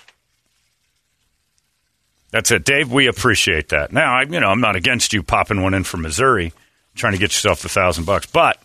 [2.31, 2.91] That's it, Dave.
[2.91, 3.91] We appreciate that.
[3.91, 6.51] Now, I, you know, I'm not against you popping one in from Missouri,
[6.95, 8.57] trying to get yourself the thousand bucks, but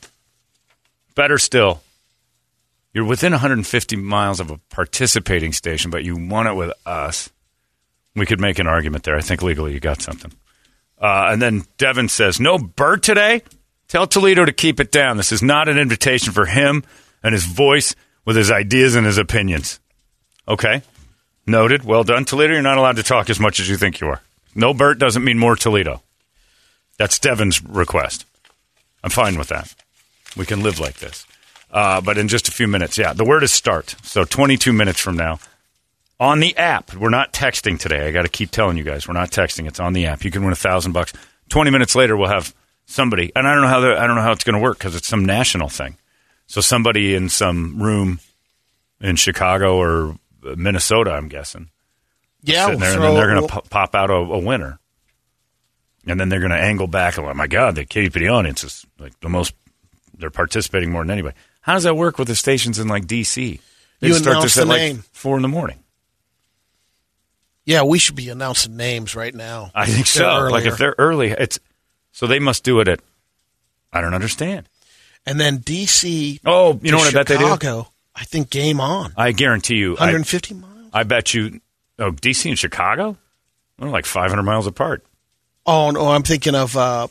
[1.15, 1.83] better still,
[2.95, 7.29] you're within 150 miles of a participating station, but you want it with us.
[8.17, 9.17] We could make an argument there.
[9.17, 10.33] I think legally you got something.
[10.99, 13.43] Uh, and then Devin says, "No bird today."
[13.89, 15.17] Tell Toledo to keep it down.
[15.17, 16.85] This is not an invitation for him
[17.23, 17.95] and his voice
[18.25, 19.81] with his ideas and his opinions.
[20.47, 20.83] Okay.
[21.47, 21.85] Noted.
[21.85, 22.27] Well done.
[22.27, 24.21] Toledo, you're not allowed to talk as much as you think you are.
[24.55, 26.03] No Bert doesn't mean more Toledo.
[26.99, 28.27] That's Devin's request.
[29.03, 29.75] I'm fine with that.
[30.37, 31.27] We can live like this.
[31.71, 33.95] Uh, but in just a few minutes, yeah, the word is start.
[34.03, 35.39] So 22 minutes from now,
[36.21, 36.95] on the app.
[36.95, 38.07] We're not texting today.
[38.07, 39.67] I got to keep telling you guys, we're not texting.
[39.67, 40.25] It's on the app.
[40.25, 41.13] You can win a thousand bucks.
[41.49, 42.55] 20 minutes later, we'll have
[42.89, 44.97] somebody, and I don't know how I don't know how it's going to work because
[44.97, 45.97] it's some national thing.
[46.47, 48.19] So somebody in some room
[49.01, 51.69] in Chicago or Minnesota, I'm guessing,
[52.43, 54.79] Yeah, sitting there, we'll and then they're going we'll- to pop out a, a winner,
[56.07, 58.85] and then they're going to angle back like, oh my God, the KUPD audience is
[58.99, 59.55] like the most.
[60.17, 61.37] They're participating more than anybody.
[61.61, 63.61] How does that work with the stations in like DC?
[64.01, 65.05] They You start this at the like name.
[65.13, 65.79] four in the morning.
[67.65, 69.71] Yeah, we should be announcing names right now.
[69.75, 70.49] I think so.
[70.51, 71.59] Like if they're early, it's
[72.19, 72.99] so they must do it at.
[73.93, 74.69] I don't understand.
[75.25, 76.41] and then DC.
[76.45, 77.45] Oh, you know what I bet they do?
[77.45, 79.13] Chicago, I think game on.
[79.17, 80.91] I guarantee you, I, 150 miles.
[80.93, 81.61] I bet you.
[81.97, 83.17] Oh, DC and Chicago,
[83.79, 85.07] they're like 500 miles apart.
[85.65, 87.07] Oh no, I'm thinking of uh,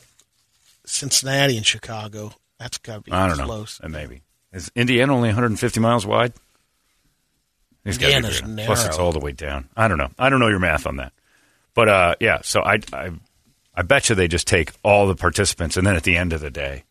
[0.85, 2.33] Cincinnati and Chicago.
[2.59, 3.45] That's got to be I don't know.
[3.45, 3.79] close.
[3.81, 6.33] Uh, Maybe is Indiana only 150 miles wide?
[7.85, 8.65] It's Indiana's bigger.
[8.65, 9.69] Plus, it's all the way down.
[9.77, 10.09] I don't know.
[10.19, 11.13] I don't know your math on that,
[11.73, 12.39] but uh, yeah.
[12.43, 13.11] So I, I,
[13.77, 16.41] I bet you they just take all the participants, and then at the end of
[16.41, 16.83] the day,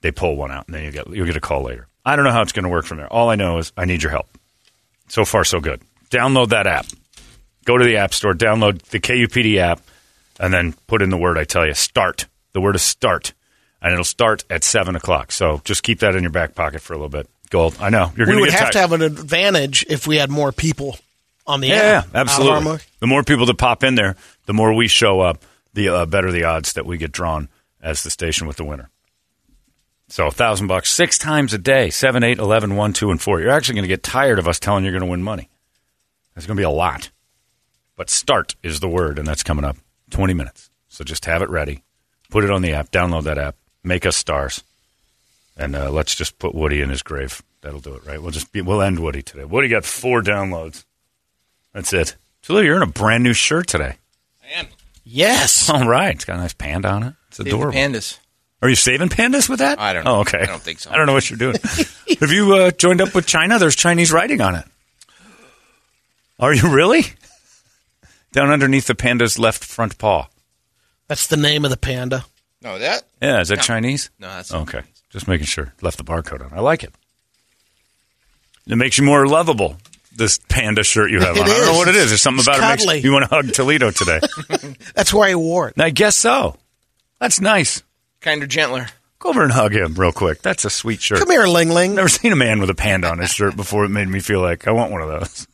[0.00, 1.86] they pull one out, and then you get you'll get a call later.
[2.04, 3.12] I don't know how it's going to work from there.
[3.12, 4.28] All I know is I need your help.
[5.08, 5.80] So far, so good.
[6.10, 6.86] Download that app.
[7.64, 9.80] Go to the App Store, download the KUPD app,
[10.38, 11.74] and then put in the word I tell you.
[11.74, 12.26] Start.
[12.52, 13.32] The word is start,
[13.82, 15.32] and it'll start at seven o'clock.
[15.32, 17.28] So just keep that in your back pocket for a little bit.
[17.50, 17.76] Gold.
[17.80, 18.72] I know you're We going would get We have tired.
[18.72, 20.96] to have an advantage if we had more people
[21.46, 22.06] on the Yeah, app.
[22.12, 22.78] yeah, absolutely.
[23.00, 24.16] The more people that pop in there,
[24.46, 25.42] the more we show up,
[25.74, 27.48] the uh, better the odds that we get drawn
[27.82, 28.90] as the station with the winner.
[30.08, 33.40] So a thousand bucks six times a day, seven, eight, eleven, one, two, and four.
[33.40, 35.48] You're actually going to get tired of us telling you you're going to win money.
[36.34, 37.10] There's going to be a lot.
[37.96, 39.76] But start is the word, and that's coming up
[40.10, 40.70] 20 minutes.
[40.88, 41.82] So just have it ready.
[42.30, 42.90] Put it on the app.
[42.90, 43.56] Download that app.
[43.82, 44.62] Make us stars,
[45.56, 47.40] and uh, let's just put Woody in his grave.
[47.62, 48.20] That'll do it, right?
[48.20, 49.44] We'll just be, we'll end Woody today.
[49.44, 50.84] Woody got four downloads.
[51.76, 52.16] That's it.
[52.40, 53.96] Julia, you're in a brand new shirt today.
[54.42, 54.66] I am.
[55.04, 55.68] Yes.
[55.70, 57.14] All right, it's got a nice panda on it.
[57.28, 57.72] It's Save adorable.
[57.78, 58.18] pandas.
[58.62, 59.78] Are you saving pandas with that?
[59.78, 60.16] I don't know.
[60.16, 60.38] Oh, okay.
[60.40, 60.90] I don't think so.
[60.90, 61.56] I don't know what you're doing.
[62.20, 63.58] Have you uh, joined up with China?
[63.58, 64.64] There's Chinese writing on it.
[66.40, 67.02] Are you really?
[68.32, 70.28] Down underneath the panda's left front paw.
[71.08, 72.24] That's the name of the panda.
[72.62, 73.02] No, that?
[73.20, 73.62] Yeah, is that No.
[73.62, 74.08] Chinese?
[74.18, 74.80] No, that's Okay,
[75.10, 75.74] just making sure.
[75.82, 76.56] Left the barcode on.
[76.56, 76.94] I like it.
[78.66, 79.76] It makes you more lovable.
[80.16, 81.48] This panda shirt you have It on.
[81.48, 82.08] I don't know what it is.
[82.08, 84.20] There's something It's about it makes you want to hug Toledo today.
[84.94, 85.80] That's why I wore it.
[85.80, 86.56] I guess so.
[87.20, 87.82] That's nice.
[88.20, 88.86] kind of gentler.
[89.18, 90.42] Go over and hug him real quick.
[90.42, 91.18] That's a sweet shirt.
[91.18, 91.94] Come here, Ling Ling.
[91.94, 93.84] Never seen a man with a panda on his shirt before.
[93.84, 95.46] It made me feel like I want one of those.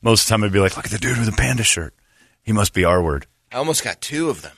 [0.00, 1.92] Most of the time, I'd be like, "Look at the dude with a panda shirt.
[2.42, 4.52] He must be our word." I almost got two of them.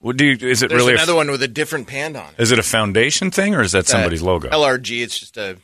[0.00, 0.32] What do you?
[0.48, 0.94] Is it There's really?
[0.94, 2.40] another a, one with a different panda on it.
[2.42, 4.48] Is it a foundation thing or is that somebody's logo?
[4.48, 5.02] LRG.
[5.02, 5.58] It's just a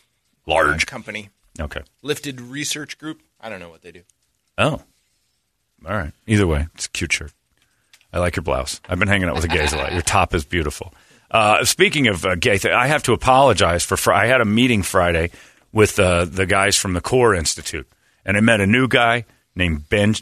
[0.46, 0.84] Large.
[0.84, 1.30] uh, company.
[1.60, 1.82] Okay.
[2.02, 3.20] Lifted Research Group.
[3.40, 4.02] I don't know what they do.
[4.58, 4.82] Oh.
[5.86, 6.12] All right.
[6.26, 7.32] Either way, it's a cute shirt.
[8.12, 8.80] I like your blouse.
[8.88, 9.92] I've been hanging out with the gays a lot.
[9.92, 10.94] Your top is beautiful.
[11.30, 13.96] Uh, speaking of uh, gay, th- I have to apologize for.
[13.96, 15.30] Fr- I had a meeting Friday
[15.72, 17.88] with uh, the guys from the Core Institute,
[18.24, 19.24] and I met a new guy
[19.56, 20.14] named Ben.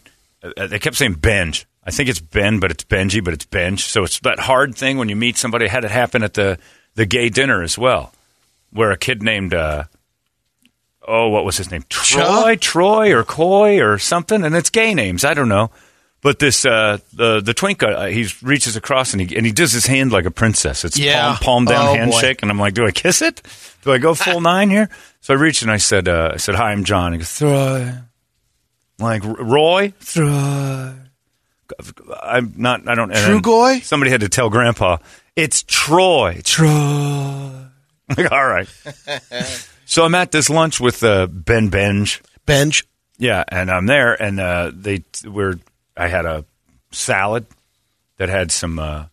[0.43, 1.67] Uh, they kept saying Benj.
[1.84, 3.84] I think it's Ben, but it's Benji, but it's Benj.
[3.84, 5.67] So it's that hard thing when you meet somebody.
[5.67, 6.58] I had it happen at the
[6.94, 8.12] the gay dinner as well,
[8.70, 9.52] where a kid named.
[11.06, 11.84] Oh, what was his name?
[11.88, 14.44] Troy, Troy, or Coy, or something.
[14.44, 15.25] And it's gay names.
[15.25, 15.70] I don't know.
[16.20, 19.72] But this uh, the the twink, uh, he reaches across and he and he does
[19.72, 20.84] his hand like a princess.
[20.84, 21.31] It's Yeah.
[21.32, 21.99] palm, palm down Oh, boy.
[21.99, 23.43] handshake, and I'm like, do I kiss it?
[23.82, 24.88] Do I go full nine here?
[25.20, 27.12] So I reached and I said, uh, I said, hi, I'm John.
[27.12, 27.93] He goes, Troy,
[29.00, 30.93] like Roy, Troy.
[32.22, 32.87] I'm not.
[32.87, 33.08] I don't.
[33.12, 33.82] then Trugoy?
[33.82, 34.98] Somebody had to tell Grandpa
[35.34, 36.40] it's Troy.
[36.44, 37.50] Troy.
[38.16, 38.69] Like, all right.
[39.93, 42.23] so I'm at this lunch with uh, Ben Benj.
[42.47, 42.85] Benj.
[43.19, 45.59] Yeah, and I'm there, and uh, they were.
[45.94, 46.47] I had a
[46.93, 47.47] salad
[48.17, 49.05] that had some uh,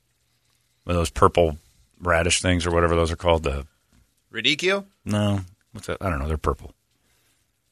[0.86, 1.58] one of those purple
[2.00, 3.44] radish things or whatever those are called.
[3.44, 3.68] The
[4.34, 4.86] Radicchio?
[5.04, 5.42] no,
[5.74, 5.98] what's that?
[6.00, 6.30] I don't know.
[6.30, 6.74] They're purple.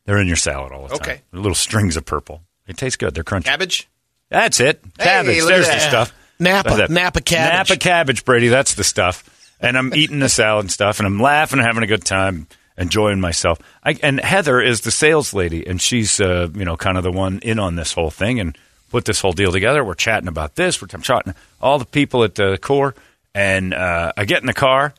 [0.04, 0.98] They're in your salad all the time.
[0.98, 1.22] Okay.
[1.32, 2.42] They're little strings of purple.
[2.68, 3.14] It tastes good.
[3.14, 3.46] They're crunchy.
[3.46, 3.88] Cabbage?
[4.30, 4.82] That's it.
[4.98, 5.42] Hey, Cabbage.
[5.42, 6.14] look at There's the stuff.
[6.40, 6.76] Napa.
[6.76, 6.92] That's.
[6.92, 7.70] Napa cabbage.
[7.70, 8.50] Napa cabbage, Brady.
[8.50, 9.56] That's the stuff.
[9.62, 12.48] And I'm eating the salad and stuff, and I'm laughing, and having a good time,
[12.78, 13.60] enjoying myself.
[13.84, 17.12] I, and Heather is the sales lady, and she's uh, you know kind of the
[17.12, 18.58] one in on this whole thing and
[18.90, 19.84] put this whole deal together.
[19.84, 20.82] We're chatting about this.
[20.82, 22.96] We're I'm chatting all the people at the core,
[23.34, 24.94] and uh, I get in the car.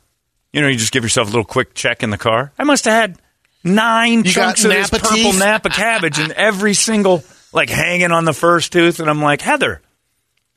[0.52, 2.52] You know, you just give yourself a little quick check in the car.
[2.58, 3.18] I must have had
[3.62, 5.32] nine You chunks of this Napa purple?
[5.34, 7.22] Napa cabbage, and every single
[7.52, 9.80] like hanging on the first tooth, and I'm like, Heather,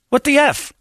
[0.10, 0.74] what the f?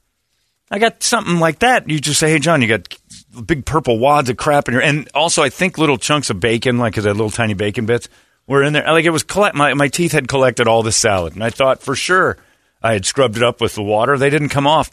[0.70, 1.88] I got something like that.
[1.88, 2.96] You just say, "Hey, John, you got
[3.44, 6.78] big purple wads of crap in your," and also I think little chunks of bacon,
[6.78, 8.08] like the little tiny bacon bits,
[8.46, 8.84] were in there.
[8.90, 9.54] Like it was collect.
[9.54, 12.36] My my teeth had collected all this salad, and I thought for sure
[12.82, 14.18] I had scrubbed it up with the water.
[14.18, 14.90] They didn't come off.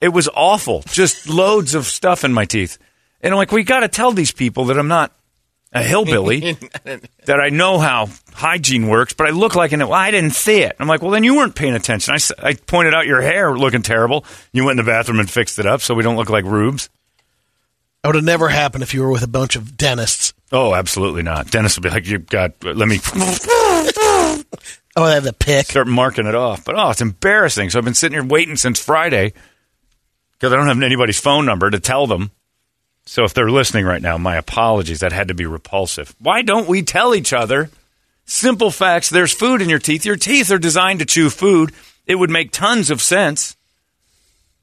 [0.00, 0.82] It was awful.
[0.88, 2.78] Just loads of stuff in my teeth,
[3.20, 5.12] and I'm like, we got to tell these people that I'm not
[5.72, 6.40] a hillbilly,
[7.26, 9.80] that I know how hygiene works, but I look like an.
[9.80, 10.76] Well, I didn't see it.
[10.78, 12.14] I'm like, well, then you weren't paying attention.
[12.14, 14.24] I, I pointed out your hair looking terrible.
[14.52, 16.88] You went in the bathroom and fixed it up so we don't look like rubes.
[18.02, 20.32] That would have never happened if you were with a bunch of dentists.
[20.52, 21.50] Oh, absolutely not.
[21.50, 22.52] Dennis would be like, you've got.
[22.64, 22.98] Let me
[24.96, 25.66] Oh, I have the pick.
[25.66, 26.64] start marking it off.
[26.64, 27.70] But oh, it's embarrassing.
[27.70, 29.32] So I've been sitting here waiting since Friday
[30.32, 32.32] because I don't have anybody's phone number to tell them.
[33.06, 35.00] So if they're listening right now, my apologies.
[35.00, 36.14] That had to be repulsive.
[36.18, 37.70] Why don't we tell each other
[38.24, 39.10] simple facts?
[39.10, 40.04] There's food in your teeth.
[40.04, 41.72] Your teeth are designed to chew food.
[42.06, 43.56] It would make tons of sense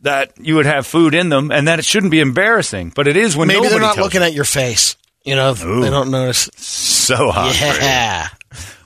[0.01, 2.91] that you would have food in them, and that it shouldn't be embarrassing.
[2.95, 4.27] But it is when Maybe nobody they're not tells looking you.
[4.27, 4.95] at your face.
[5.23, 5.81] You know, Ooh.
[5.81, 6.49] they don't notice.
[6.55, 7.55] so hot.
[7.59, 7.83] Brady.
[7.85, 8.27] Yeah.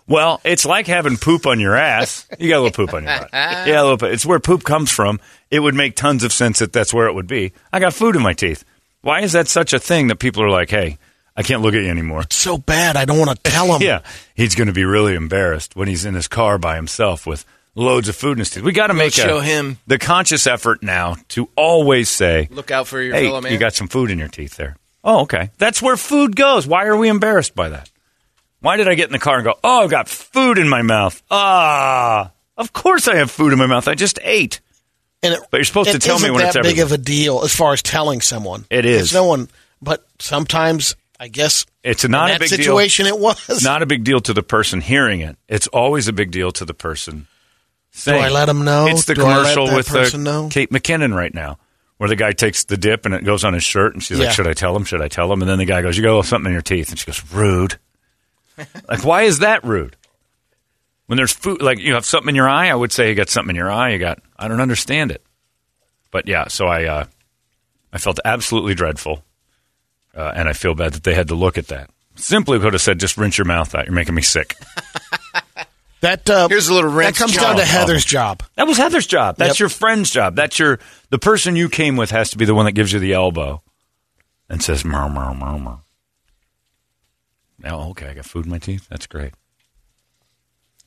[0.08, 2.28] Well, it's like having poop on your ass.
[2.40, 3.30] You got a little poop on your butt.
[3.34, 4.12] Yeah, a little bit.
[4.14, 5.20] It's where poop comes from.
[5.50, 7.54] It would make tons of sense that that's where it would be.
[7.72, 8.66] I got food in my teeth.
[9.02, 10.98] Why is that such a thing that people are like, hey,
[11.38, 12.24] I can't look at you anymore?
[12.30, 13.82] So bad, I don't want to tell him.
[13.82, 14.02] Yeah,
[14.36, 18.10] he's going to be really embarrassed when he's in his car by himself with loads
[18.10, 18.64] of food in his teeth.
[18.64, 19.78] We got to make show a, him.
[19.88, 23.52] the conscious effort now to always say, Look out for your hey, fellow man.
[23.52, 24.76] you got some food in your teeth there.
[25.04, 25.50] Oh, okay.
[25.58, 26.68] That's where food goes.
[26.68, 27.90] Why are we embarrassed by that?
[28.60, 30.84] Why did I get in the car and go, oh, I've got food in my
[30.84, 31.22] mouth?
[31.32, 33.88] Ah, of course I have food in my mouth.
[33.88, 34.62] I just ate.
[35.24, 36.98] And it, But you're supposed to tell me isn't when that it's big of a
[36.98, 38.66] deal as far as telling someone.
[38.70, 39.04] It is.
[39.04, 39.50] It's no one,
[39.82, 43.64] but sometimes I guess It's not in a big situation it was.
[43.64, 45.38] Not a big deal to the person hearing it.
[45.48, 47.28] It's always a big deal to the person
[47.94, 48.24] Do saying.
[48.24, 48.88] I let 'em know?
[48.88, 50.48] It's the Do commercial with uh, know?
[50.50, 51.60] Kate McKinnon right now,
[51.98, 54.26] where the guy takes the dip and it goes on his shirt, and she's Yeah.
[54.28, 54.86] like, "Should I tell him?
[54.86, 56.90] Should I tell him?" And then the guy goes, "You got something in your teeth,"
[56.90, 57.78] and she goes, "Rude."
[58.90, 59.96] like, why is that rude?
[61.08, 63.30] When there's food, like you have something in your eye, I would say you got
[63.30, 63.90] something in your eye.
[63.92, 65.24] You got, I don't understand it.
[66.12, 67.06] But yeah, so I, uh,
[67.92, 69.24] I felt absolutely dreadful,
[70.16, 71.90] uh, and I feel bad that they had to look at that.
[72.16, 73.86] Simply could have said, "Just rinse your mouth out.
[73.86, 74.56] You're making me sick."
[76.02, 77.42] That uh, Here's a little That comes job.
[77.44, 78.44] down to Heather's job.
[78.56, 79.38] That was Heather's job.
[79.38, 79.60] That's Yep.
[79.60, 80.36] your friend's job.
[80.36, 80.80] That's your
[81.10, 83.62] the person you came with has to be the one that gives you the elbow
[84.50, 85.82] and says meow meow meow meow.
[87.64, 88.88] Oh, okay, I got food in my teeth.
[88.90, 89.34] That's great.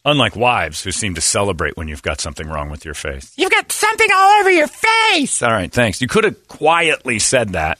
[0.04, 3.33] Unlike wives who seem to celebrate when you've got something wrong with your face.
[3.37, 5.40] You've got something all over your face.
[5.42, 6.02] All right, thanks.
[6.02, 7.78] You could have quietly said that.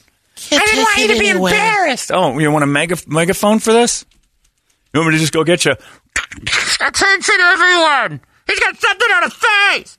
[0.51, 2.11] I didn't want you to be embarrassed.
[2.13, 4.07] Oh, you want a mega, megaphone for this?
[4.95, 5.75] You want me to just go get you?
[6.81, 8.21] Attention, everyone!
[8.47, 9.99] He's got something on his face!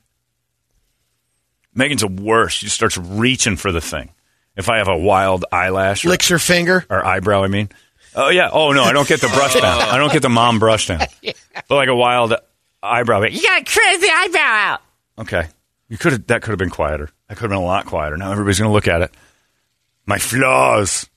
[1.74, 2.54] Megan's a worse.
[2.54, 4.10] She starts reaching for the thing.
[4.56, 6.84] If I have a wild eyelash or, Licks her finger.
[6.88, 7.68] or eyebrow, I mean.
[8.14, 8.48] Oh, yeah.
[8.50, 9.64] Oh, no, I don't get the brush down.
[9.82, 11.00] I don't get the mom brush down.
[11.68, 12.34] But like a wild
[12.82, 13.22] eyebrow.
[13.22, 14.80] You got a crazy eyebrow out.
[15.18, 15.48] Okay.
[15.88, 17.10] You could have, that could have been quieter.
[17.28, 18.16] That could have been a lot quieter.
[18.16, 19.10] Now everybody's going to look at it.
[20.04, 21.08] My flaws.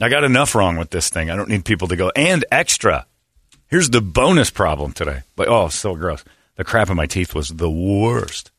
[0.00, 1.30] I got enough wrong with this thing.
[1.30, 3.06] I don't need people to go, and extra.
[3.68, 5.20] Here's the bonus problem today.
[5.36, 6.24] Like, oh, so gross.
[6.56, 8.50] The crap in my teeth was the worst.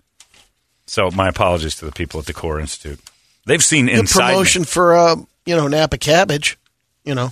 [0.85, 2.99] So my apologies to the people at the Core Institute.
[3.45, 4.27] They've seen Good inside.
[4.27, 4.33] me.
[4.33, 6.57] promotion for uh, you know Napa cabbage.
[7.03, 7.31] You know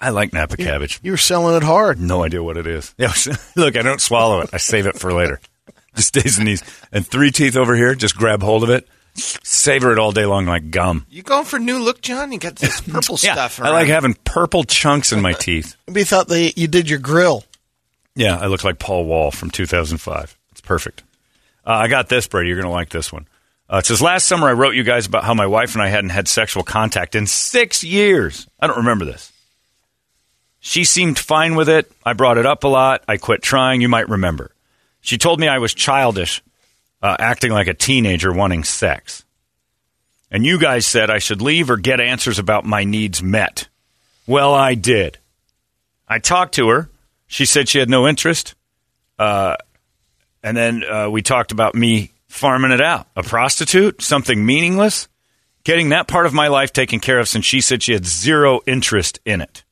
[0.00, 1.00] I like Napa cabbage.
[1.02, 2.00] you were selling it hard.
[2.00, 2.94] No idea what it is.
[2.98, 3.12] Yeah,
[3.56, 4.50] look, I don't swallow it.
[4.52, 5.40] I save it for later.
[5.96, 6.62] Just stays in these.
[6.92, 8.86] And three teeth over here, just grab hold of it,
[9.18, 11.06] savor it all day long like gum.
[11.10, 12.32] You going for new look, John?
[12.32, 13.60] You got this purple Yeah, stuff.
[13.60, 15.76] I like having purple chunks in my teeth.
[15.88, 17.44] We thought they you did your grill.
[18.14, 20.36] Yeah, I look like Paul Wall from 2005.
[20.52, 21.02] It's perfect.
[21.66, 22.48] Uh, I got this, Brady.
[22.48, 23.26] You're going to like this one.
[23.70, 25.88] Uh, it says, Last summer I wrote you guys about how my wife and I
[25.88, 28.46] hadn't had sexual contact in six years.
[28.60, 29.32] I don't remember this.
[30.60, 31.90] She seemed fine with it.
[32.04, 33.02] I brought it up a lot.
[33.06, 33.80] I quit trying.
[33.80, 34.50] You might remember.
[35.00, 36.42] She told me I was childish,
[37.02, 39.24] uh, acting like a teenager wanting sex.
[40.30, 43.68] And you guys said I should leave or get answers about my needs met.
[44.26, 45.18] Well, I did.
[46.06, 46.90] I talked to her.
[47.26, 48.54] She said she had no interest.
[49.18, 49.56] Uh,
[50.42, 53.06] and then uh, we talked about me farming it out.
[53.16, 54.02] A prostitute?
[54.02, 55.08] Something meaningless?
[55.64, 58.60] Getting that part of my life taken care of since she said she had zero
[58.66, 59.64] interest in it.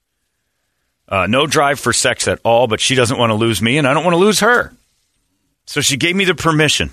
[1.08, 3.86] Uh, no drive for sex at all, but she doesn't want to lose me, and
[3.86, 4.74] I don't want to lose her.
[5.66, 6.90] So she gave me the permission.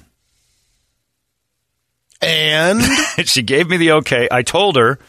[2.24, 2.82] And
[3.26, 4.28] she gave me the okay.
[4.32, 5.00] I told her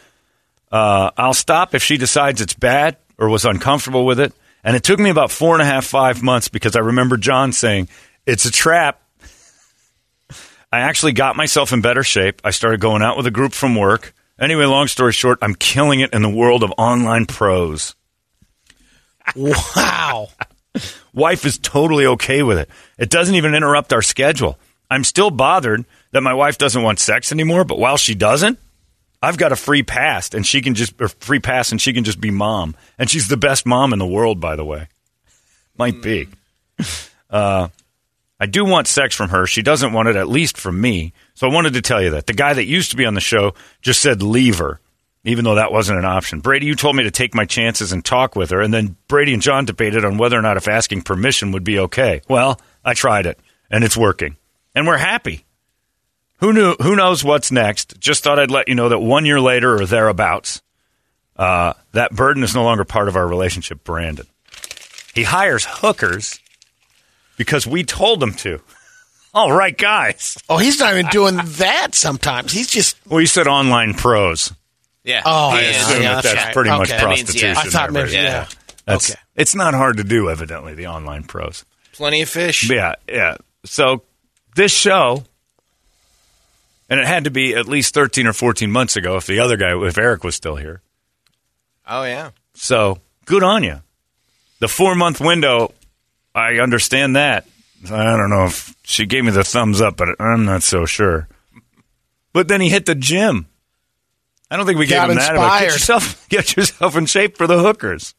[0.70, 4.32] uh, I'll stop if she decides it's bad or was uncomfortable with it.
[4.64, 7.52] And it took me about four and a half, five months because I remember John
[7.52, 7.88] saying,
[8.26, 9.00] It's a trap.
[10.72, 12.40] I actually got myself in better shape.
[12.42, 14.12] I started going out with a group from work.
[14.40, 17.94] Anyway, long story short, I'm killing it in the world of online pros.
[19.36, 20.28] wow,
[21.14, 22.68] Wife is totally okay with it.
[22.98, 24.58] It doesn't even interrupt our schedule.
[24.90, 28.60] I'm still bothered that my wife doesn't want sex anymore, but while she doesn't,
[29.20, 32.04] I've got a free pass and she can just or free pass and she can
[32.04, 32.76] just be mom.
[32.96, 34.88] And she's the best mom in the world, by the way.
[35.76, 36.28] Might be.
[37.30, 37.66] Uh,
[38.38, 39.44] I do want sex from her.
[39.44, 41.12] She doesn't want it at least from me.
[41.34, 42.28] So I wanted to tell you that.
[42.28, 44.78] The guy that used to be on the show just said leave her,
[45.24, 46.38] even though that wasn't an option.
[46.38, 49.32] Brady, you told me to take my chances and talk with her, and then Brady
[49.32, 52.20] and John debated on whether or not if asking permission would be okay.
[52.28, 54.36] Well, I tried it, and it's working.
[54.76, 55.43] And we're happy.
[56.38, 56.74] Who knew?
[56.82, 57.98] Who knows what's next?
[58.00, 60.62] Just thought I'd let you know that one year later or thereabouts,
[61.36, 63.84] uh, that burden is no longer part of our relationship.
[63.84, 64.26] Brandon,
[65.14, 66.38] he hires hookers
[67.36, 68.60] because we told him to.
[69.34, 70.38] All right, guys.
[70.48, 71.94] oh, he's not even doing that.
[71.94, 72.96] Sometimes he's just.
[73.08, 74.52] Well, you said online pros.
[75.02, 75.22] Yeah.
[75.24, 75.76] Oh, I is.
[75.76, 76.54] assume yeah, that that's that's right.
[76.54, 76.98] pretty much Okay.
[77.00, 77.54] That means, yeah.
[77.54, 77.56] prostitution.
[77.56, 78.22] I thought there, maybe Brady.
[78.24, 78.46] yeah.
[78.86, 79.20] That's, Okay.
[79.34, 81.64] It's not hard to do, evidently, the online pros.
[81.92, 82.70] Plenty of fish.
[82.70, 83.36] Yeah, yeah.
[83.64, 84.02] So
[84.54, 85.24] this show,
[86.88, 89.56] and it had to be at least 13 or 14 months ago if the other
[89.56, 90.82] guy, if Eric was still here.
[91.86, 92.30] Oh yeah.
[92.54, 93.80] So good on you.
[94.60, 95.72] The four month window,
[96.34, 97.46] I understand that.
[97.90, 101.28] I don't know if she gave me the thumbs up, but I'm not so sure.
[102.32, 103.46] But then he hit the gym.
[104.50, 105.36] I don't think we Got gave him that.
[105.36, 108.14] But Get yourself, get yourself in shape for the hookers,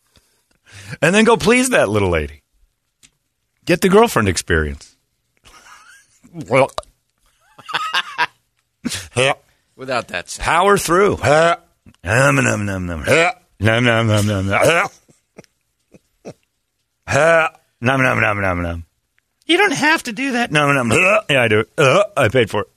[1.02, 2.44] and then go please that little lady.
[3.66, 4.96] Get the girlfriend experience.
[6.48, 6.70] well,
[9.76, 10.46] Without that sound.
[10.46, 11.18] power through.
[12.04, 13.04] Num, num, num, num.
[13.60, 14.88] Num, num, num, num, num.
[17.82, 18.86] Num, num, num, num, num.
[19.46, 20.52] You don't have to do that.
[20.52, 20.92] Num, num.
[21.30, 21.66] Yeah, I do.
[21.78, 22.70] Uh, I paid for it.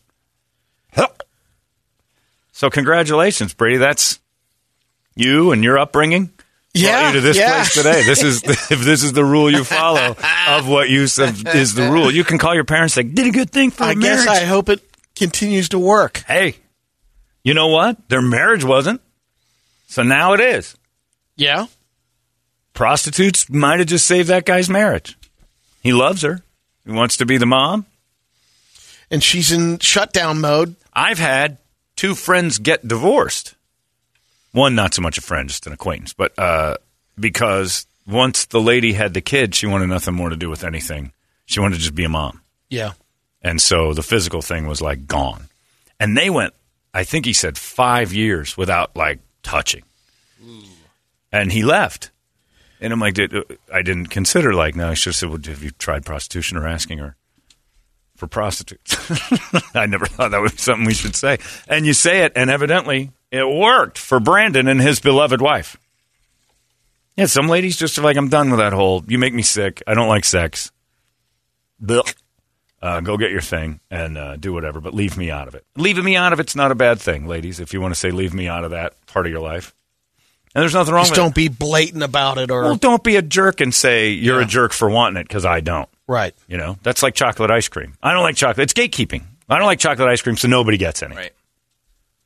[2.53, 3.77] So congratulations, Brady.
[3.77, 4.19] That's
[5.15, 6.25] you and your upbringing.
[6.25, 6.35] brought
[6.75, 7.55] Yeah, you to this yeah.
[7.55, 8.03] place today.
[8.03, 10.17] This is if this is the rule you follow
[10.49, 12.11] of what you said is the rule.
[12.11, 14.43] You can call your parents like did a good thing for I a guess marriage.
[14.43, 14.83] I hope it
[15.19, 16.25] continues to work.
[16.27, 16.57] hey,
[17.43, 18.09] you know what?
[18.09, 19.01] Their marriage wasn't,
[19.87, 20.77] so now it is.
[21.37, 21.67] Yeah.
[22.75, 25.17] Prostitutes might have just saved that guy's marriage.
[25.83, 26.43] He loves her.
[26.85, 27.87] He wants to be the mom.
[29.11, 30.77] And she's in shutdown mode.
[30.93, 31.59] I've had
[31.97, 33.55] two friends get divorced.
[34.53, 36.77] One, not so much a friend, just an acquaintance, but uh,
[37.19, 41.13] because once the lady had the kid, she wanted nothing more to do with anything.
[41.47, 42.43] She wanted to just be a mom.
[42.69, 42.93] Yeah.
[43.43, 45.49] And so the physical thing was like gone.
[46.01, 46.55] And they went,
[46.93, 49.83] I think he said five years without like touching.
[51.31, 52.11] And he left.
[52.81, 53.43] And I'm like, did, uh,
[53.73, 56.67] I didn't consider like, no, I should have said, well, have you tried prostitution or
[56.67, 57.17] asking her
[58.17, 58.97] for prostitutes?
[59.75, 61.39] I never thought that was something we should say.
[61.67, 65.77] And you say it, and evidently it worked for Brandon and his beloved wife.
[67.17, 69.83] Yeah, some ladies just are like, I'm done with that whole, you make me sick.
[69.87, 70.71] I don't like sex.
[71.83, 72.15] Blech.
[72.81, 75.65] Uh, go get your thing and uh, do whatever, but leave me out of it.
[75.77, 77.59] Leaving me out of it's not a bad thing, ladies.
[77.59, 79.75] If you want to say leave me out of that part of your life,
[80.55, 81.35] and there's nothing wrong Just with don't it.
[81.35, 84.73] be blatant about it or Well, don't be a jerk and say you're a jerk
[84.73, 85.89] for wanting it because I don't.
[86.07, 86.35] right.
[86.47, 87.95] You know, that's like chocolate ice cream.
[88.03, 88.71] I don't like chocolate.
[88.71, 89.25] It's gatekeeping.
[89.49, 91.17] I don't like chocolate ice cream, so nobody gets any.
[91.17, 91.33] Right.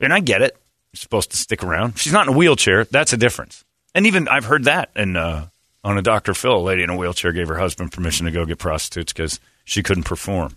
[0.00, 0.56] And I get it.
[0.92, 1.98] You're supposed to stick around.
[1.98, 2.84] She's not in a wheelchair.
[2.84, 3.64] That's a difference.
[3.94, 4.90] And even I've heard that.
[4.94, 5.46] And uh,
[5.82, 6.34] on a Dr.
[6.34, 9.40] Phil, a lady in a wheelchair gave her husband permission to go get prostitutes because
[9.64, 10.56] she couldn't perform.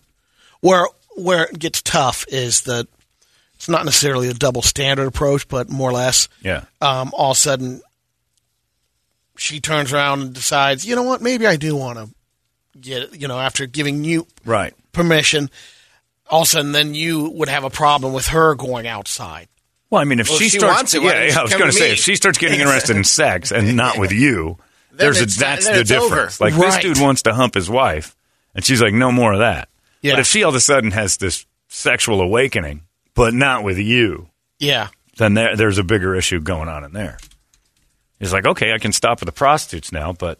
[0.61, 2.87] Where where it gets tough is that
[3.55, 6.65] it's not necessarily a double standard approach, but more or less, Yeah.
[6.81, 7.81] um, all of a sudden,
[9.37, 12.09] she turns around and decides, you know what, maybe I do want to
[12.79, 13.19] get.
[13.19, 14.73] You know, after giving you Right.
[14.91, 15.49] permission,
[16.29, 19.47] all of a sudden, then you would have a problem with her going outside.
[19.89, 21.53] Well, I mean, if Well, she, if she starts, wants it, yeah, yeah, I was
[21.53, 24.57] going to say, if she starts getting interested in sex and not with you,
[24.91, 26.15] there's a, that's the it's over.
[26.15, 26.41] difference.
[26.41, 28.15] Like this dude wants to hump his wife,
[28.53, 29.69] and she's like, no more of that.
[30.01, 30.13] Yeah.
[30.13, 32.81] But if she all of a sudden has this sexual awakening,
[33.13, 37.17] but not with you, Yeah, then there, there's a bigger issue going on in there.
[38.19, 40.39] He's like, okay, I can stop with the prostitutes now, but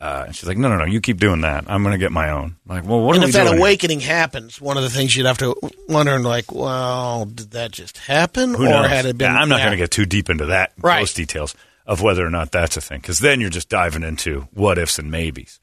[0.00, 1.64] uh, and she's like, no, no, no, you keep doing that.
[1.68, 2.56] I'm going to get my own.
[2.68, 3.54] I'm like, well, what and are if that doing?
[3.54, 3.60] here?
[3.60, 5.54] awakening happens, one of the things you'd have to
[5.88, 8.88] wonder, like, well, did that just happen, Who or knows?
[8.88, 9.30] had it been?
[9.32, 11.00] Yeah, I'm not going to get too deep into that Right.
[11.00, 11.54] those details
[11.86, 14.98] of whether or not that's a thing, because then you're just diving into what ifs
[14.98, 15.60] and maybes.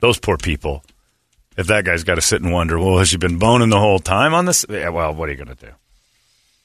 [0.00, 0.84] Those poor people.
[1.56, 3.98] If that guy's got to sit and wonder, well, has she been boning the whole
[3.98, 4.64] time on this?
[4.68, 5.72] Yeah, well, what are you going to do?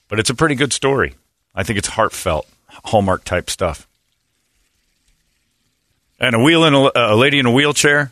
[0.08, 1.16] But it's a pretty good story.
[1.54, 2.48] I think it's heartfelt,
[2.86, 3.88] Hallmark type stuff.
[6.20, 8.12] And a wheel in a, a lady in a wheelchair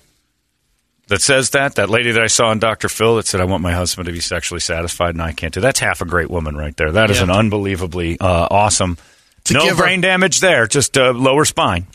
[1.08, 1.76] that says that.
[1.76, 2.90] That lady that I saw in Dr.
[2.90, 5.62] Phil that said, "I want my husband to be sexually satisfied, and I can't do."
[5.62, 6.92] That's half a great woman right there.
[6.92, 7.24] That is Yeah.
[7.24, 8.98] an unbelievably uh, awesome.
[9.46, 11.88] To no give her- brain damage there, just uh, lower spine.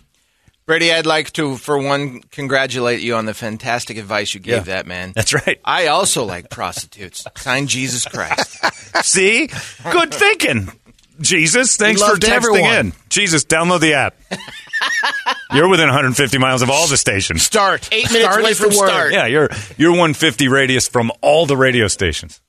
[0.66, 4.74] Brady, I'd like to, for one, congratulate you on the fantastic advice you gave Yeah.
[4.74, 5.12] that man.
[5.14, 5.58] That's right.
[5.64, 7.24] I also like prostitutes.
[7.36, 8.58] Sign Jesus Christ.
[9.06, 9.48] See,
[9.90, 10.70] good thinking,
[11.22, 11.76] Jesus.
[11.78, 12.74] Thanks for texting everyone.
[12.88, 12.92] in.
[13.08, 14.14] Jesus, download the app.
[15.52, 17.42] You're within 150 miles of all the stations.
[17.42, 18.88] Start Eight minutes Start away from word.
[18.88, 19.12] start.
[19.12, 22.40] Yeah, you're you're 150 radius from all the radio stations.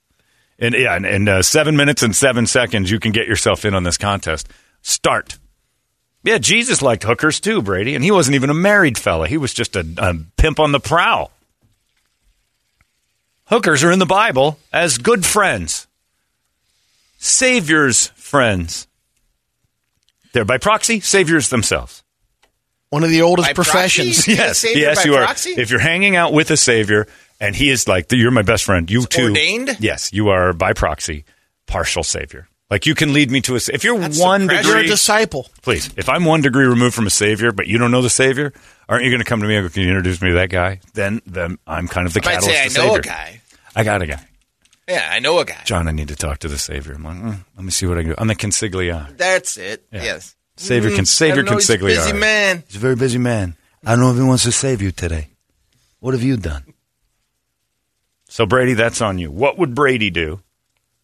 [0.59, 3.73] And yeah, in, in uh, seven minutes and seven seconds, you can get yourself in
[3.73, 4.49] on this contest.
[4.81, 5.37] Start.
[6.23, 9.27] Yeah, Jesus liked hookers too, Brady, and he wasn't even a married fella.
[9.27, 11.31] He was just a, a pimp on the prowl.
[13.45, 15.87] Hookers are in the Bible as good friends,
[17.17, 18.87] saviors' friends.
[20.33, 22.03] They're by proxy saviors themselves.
[22.91, 24.15] One of the oldest By professions.
[24.25, 24.31] proxy?
[24.35, 25.27] Yes, yes, by you are.
[25.61, 27.07] If you're hanging out with a savior
[27.39, 29.25] and he is like, you're my best friend, you too.
[29.29, 29.77] ordained?
[29.79, 31.23] Yes, you are by proxy,
[31.67, 32.47] partial savior.
[32.71, 33.59] Like you can lead me to a.
[33.59, 34.67] sa- If you're That's one the pressure.
[34.67, 35.47] You're a degree, disciple.
[35.63, 35.89] please.
[35.97, 38.53] If I'm one degree removed from a savior, but you don't know the savior,
[38.87, 40.49] aren't you going to come to me and go, "Can you introduce me to that
[40.51, 42.99] guy?" Then, then I'm kind of the I might catalyst say I know savior.
[42.99, 43.41] a guy.
[43.75, 44.23] I got a guy,
[44.87, 45.61] Yeah, I know a guy.
[45.65, 45.87] John.
[45.87, 46.93] I need to talk to the savior.
[46.93, 48.15] I'm like, mm, let me see what I can do.
[48.19, 49.17] I'm the consigliere.
[49.17, 49.83] That's it.
[49.91, 50.03] Yeah.
[50.03, 50.35] Yes.
[50.59, 51.05] Savior, can mm-hmm.
[51.05, 51.87] savior I don't he's a consigliere.
[51.87, 52.63] busy man.
[52.67, 53.55] He's a very busy man.
[53.85, 55.29] I don't know if he wants to save you today.
[55.99, 56.73] What have you done?
[58.27, 59.31] So, Brady, that's on you.
[59.31, 60.41] What would Brady do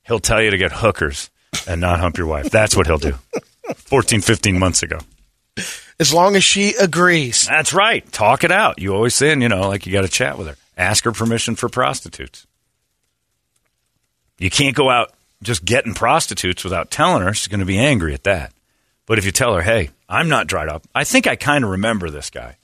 [0.05, 1.29] he'll tell you to get hookers
[1.67, 2.49] and not hump your wife.
[2.49, 3.15] That's what he'll do.
[3.75, 4.99] 14, 15 months ago.
[5.99, 7.47] As long as she agrees.
[7.47, 8.09] That's right.
[8.11, 8.79] Talk it out.
[8.79, 10.57] You always saying, you know, like you got to chat with her.
[10.77, 12.45] Ask her permission for prostitutes.
[14.37, 17.33] You can't go out just getting prostitutes without telling her.
[17.33, 18.51] She's going to be angry at that.
[19.05, 21.69] But if you tell her, hey, I'm not dried up, I think I kind of
[21.71, 22.57] remember this guy.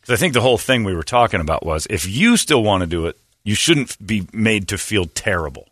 [0.00, 2.82] Because I think the whole thing we were talking about was if you still want
[2.82, 5.68] to do it, you shouldn't be made to feel terrible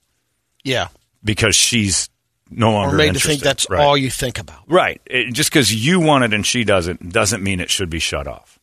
[0.63, 0.89] Yeah.
[1.23, 2.09] because she's
[2.51, 3.81] no longer Or made to think that's Right.
[3.85, 4.63] all you think about.
[4.67, 5.01] Right.
[5.07, 8.27] It, just because you want it and she doesn't doesn't mean it should be shut
[8.27, 8.59] off.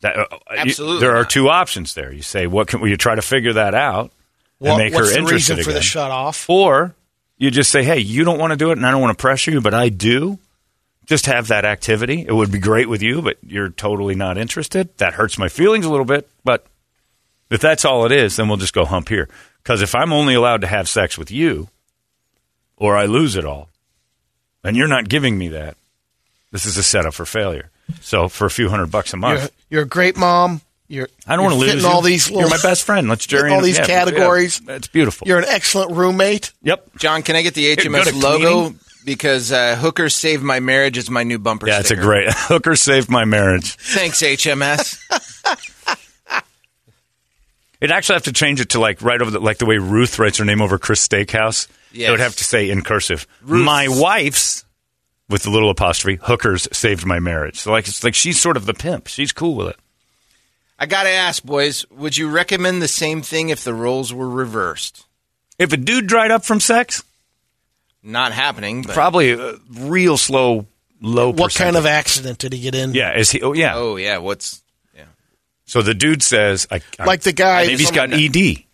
[0.00, 2.12] That, uh, uh, you- Absolutely there are two options there.
[2.12, 4.12] You say, "What can?" Well, you try to figure that out
[4.60, 5.74] and What, make what's her the interested reason for again.
[5.74, 6.48] the shut off?
[6.48, 6.94] Or
[7.36, 9.20] you just say, "Hey, you don't want to do it, and I don't want to
[9.20, 10.38] pressure you, but I do."
[11.08, 12.24] Just have that activity.
[12.28, 14.94] It would be great with you, but you're totally not interested.
[14.98, 16.66] That hurts my feelings a little bit, but
[17.50, 19.26] if that's all it is, then we'll just go hump here.
[19.62, 21.68] Because if I'm only allowed to have sex with you,
[22.76, 23.70] or I lose it all,
[24.62, 25.78] and you're not giving me that,
[26.52, 27.70] this is a setup for failure.
[28.02, 30.60] So for a few hundred bucks a month, You're, you're a great mom.
[30.88, 31.88] You're I don't want to lose you.
[31.88, 32.30] all these.
[32.30, 33.08] You're my best friend.
[33.08, 34.60] Let's fit jury all these yeah, categories.
[34.66, 35.26] yeah, it's beautiful.
[35.26, 36.52] You're an excellent roommate.
[36.62, 36.86] yep.
[36.96, 38.60] John, can I get the HMS logo?
[38.60, 38.80] cleaning.
[39.04, 41.74] Because uh, Hooker Saved My Marriage is my new bumper sticker.
[41.74, 43.76] Yeah, it's a great hooker saved my marriage.
[43.76, 44.98] Thanks, HMS.
[47.80, 50.18] It'd actually have to change it to like right over the like the way Ruth
[50.18, 51.68] writes her name over Chris Steakhouse.
[51.94, 53.64] It would have to say in cursive, Ruth's.
[53.64, 54.64] "My wife's."
[55.30, 57.60] With the little apostrophe, hookers saved my marriage.
[57.60, 59.08] So like it's like she's sort of the pimp.
[59.08, 59.76] She's cool with it.
[60.78, 64.28] I got to ask, boys, would you recommend the same thing if the roles were
[64.28, 65.04] reversed?
[65.58, 67.02] If a dude dried up from sex,
[68.02, 70.66] Not happening, but probably a real slow,
[71.00, 71.32] low.
[71.32, 72.94] What kind of accident did he get in?
[72.94, 73.42] Yeah, is he?
[73.42, 73.72] Oh yeah.
[73.74, 74.62] oh yeah, what's
[74.94, 75.04] Yeah.
[75.66, 78.64] So the dude says, I, I- Like the guy Maybe he's got from- ED,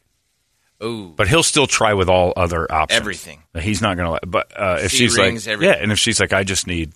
[0.80, 3.00] oh but he'll still try with all other options.
[3.00, 3.42] Everything.
[3.58, 4.26] He's not going to.
[4.26, 5.74] But uh, if C she's rings, like, everything.
[5.76, 6.92] yeah, and if she's like, I just need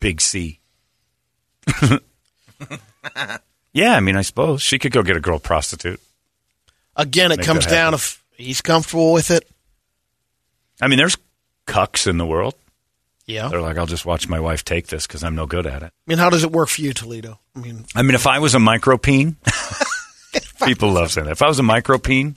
[0.00, 0.60] big C.
[3.72, 6.00] yeah, I mean, I suppose she could go get a girl prostitute.
[6.96, 9.48] Again, it Make comes down if he's comfortable with it.
[10.80, 11.16] I mean, there's
[11.66, 12.54] cucks in the world.
[13.26, 13.48] Yeah.
[13.48, 15.86] They're like, I'll just watch my wife take this because I'm no good at it.
[15.86, 17.38] I mean, how does it work for you, Toledo?
[17.56, 19.36] I mean, I mean, if I was a micropene,
[20.66, 21.32] people love saying that.
[21.32, 22.34] If I was a micropene,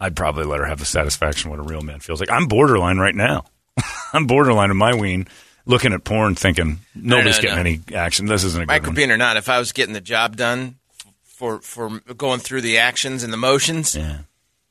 [0.00, 2.30] I'd probably let her have the satisfaction of what a real man feels like.
[2.30, 3.44] I'm borderline right now.
[4.12, 5.26] I'm borderline in my ween,
[5.66, 7.60] looking at porn, thinking nobody's no, getting no.
[7.60, 8.26] any action.
[8.26, 8.94] This isn't a good one.
[8.94, 9.36] micropene or not?
[9.36, 10.76] If I was getting the job done
[11.24, 14.20] for for going through the actions and the motions, Yeah,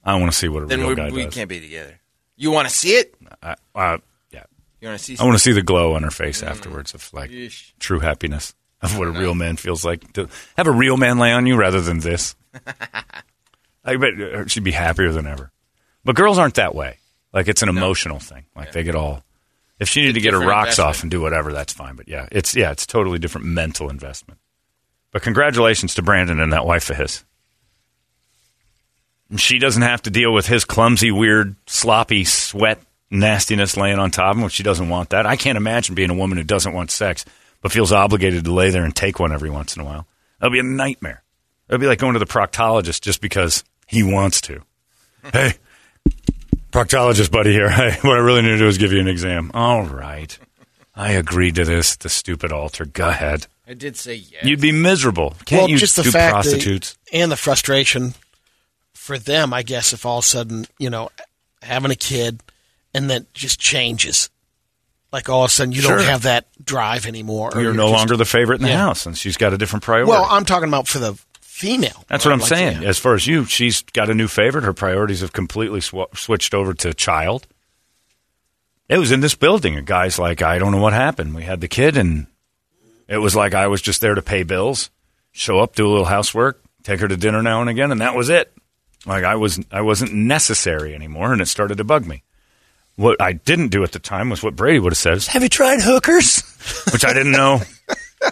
[0.03, 1.25] I want to see what a then real we, guy we does.
[1.25, 1.99] We can't be together.
[2.37, 3.15] You want to see it?
[3.41, 3.97] I, uh,
[4.31, 4.43] yeah,
[4.81, 5.17] You want to see?
[5.19, 7.71] I want to see the glow on her face afterwards of like Yeesh.
[7.79, 10.11] true happiness of what a real man feels like.
[10.13, 12.35] To have a real man lay on you rather than this.
[13.85, 15.51] I bet uh, she'd be happier than ever.
[16.03, 16.97] But girls aren't that way.
[17.33, 18.45] Like it's an emotional thing.
[18.55, 19.23] Like they get all.
[19.79, 21.95] If she needed to get her rocks off and do whatever, that's fine.
[21.95, 24.39] But yeah, it's yeah, it's totally different mental investment.
[25.11, 27.23] But congratulations to Brandon and that wife of his.
[29.35, 34.09] And she doesn't have to deal with his clumsy, weird, sloppy sweat nastiness laying on
[34.09, 34.47] top of him.
[34.47, 35.25] She doesn't want that.
[35.25, 37.25] I can't imagine being a woman who doesn't want sex
[37.61, 40.07] but feels obligated to lay there and take one every once in a while.
[40.39, 41.21] That'll be a nightmare.
[41.67, 44.61] It'll be like going to the proctologist just because he wants to.
[45.33, 45.55] hey,
[46.71, 47.69] proctologist buddy here.
[47.75, 49.51] Hey, what I really need to do is give you an exam.
[49.53, 50.39] All right.
[50.95, 52.85] I agreed to this, the stupid altar.
[52.85, 53.47] Go ahead.
[53.67, 54.45] I did say yes.
[54.45, 55.35] You'd be miserable.
[55.43, 56.93] Can't well, you just the do fact prostitutes?
[56.93, 58.13] that, and the frustration
[59.05, 61.11] for them, I guess, if all of a sudden, you know,
[61.61, 62.41] having a kid
[62.91, 64.31] and then just changes.
[65.13, 65.97] Like all of a sudden you Sure.
[65.97, 67.51] don't have that drive anymore.
[67.53, 68.77] or You're no just- longer the favorite in the Yeah.
[68.79, 70.09] house, and she's got a different priority.
[70.09, 72.03] Well, I'm talking about for the female.
[72.09, 72.81] That's what I'm Like, saying.
[72.81, 72.89] yeah.
[72.89, 74.63] As far as you, she's got a new favorite.
[74.63, 77.45] Her priorities have completely sw- switched over to child.
[78.89, 79.77] It was in this building.
[79.77, 81.35] A guy's like, I don't know what happened.
[81.35, 82.25] We had the kid, and
[83.07, 84.89] it was like I was just there to pay bills,
[85.31, 88.15] show up, do a little housework, take her to dinner now and again, and that
[88.15, 88.51] was it.
[89.05, 92.23] Like I was, I wasn't necessary anymore, and it started to bug me.
[92.95, 95.43] What I didn't do at the time was what Brady would have said: is, "Have
[95.43, 96.41] you tried hookers?"
[96.93, 97.61] Which I didn't know,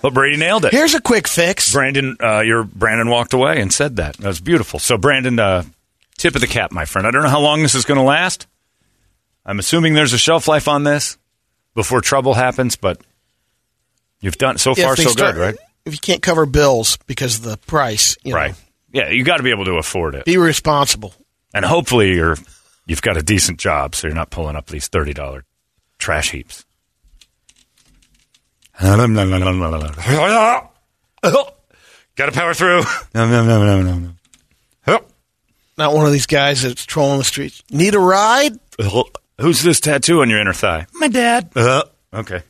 [0.02, 0.72] but Brady nailed it.
[0.72, 1.72] Here's a quick fix.
[1.74, 4.18] Brandon, uh, your Brandon walked away and said that.
[4.18, 4.80] That was beautiful.
[4.80, 5.64] So, Brandon, uh,
[6.18, 7.08] tip of the cap, my friend.
[7.08, 8.48] I don't know how long this is going to last.
[9.46, 11.18] I'm assuming there's a shelf life on this
[11.76, 13.02] before trouble happens, but
[14.22, 15.56] you've done so far so start- good, right?
[15.86, 18.56] If you can't cover bills because of the price, you know, Right.
[18.94, 21.14] Yeah, you got to be able to afford it, be responsible.
[21.54, 22.38] and hopefully you're
[22.86, 25.44] you've got a decent job, so you're not pulling up these thirty dollar
[25.98, 26.64] trash heaps.
[32.16, 32.82] Got to power through.
[33.16, 34.14] No, no, no, no, no, no.
[35.78, 37.64] Not one of these guys that's trolling the streets.
[37.72, 38.60] Need a ride?
[39.42, 40.86] Who's this tattoo on your inner thigh?
[40.94, 41.50] My dad.
[41.56, 42.42] Uh, okay.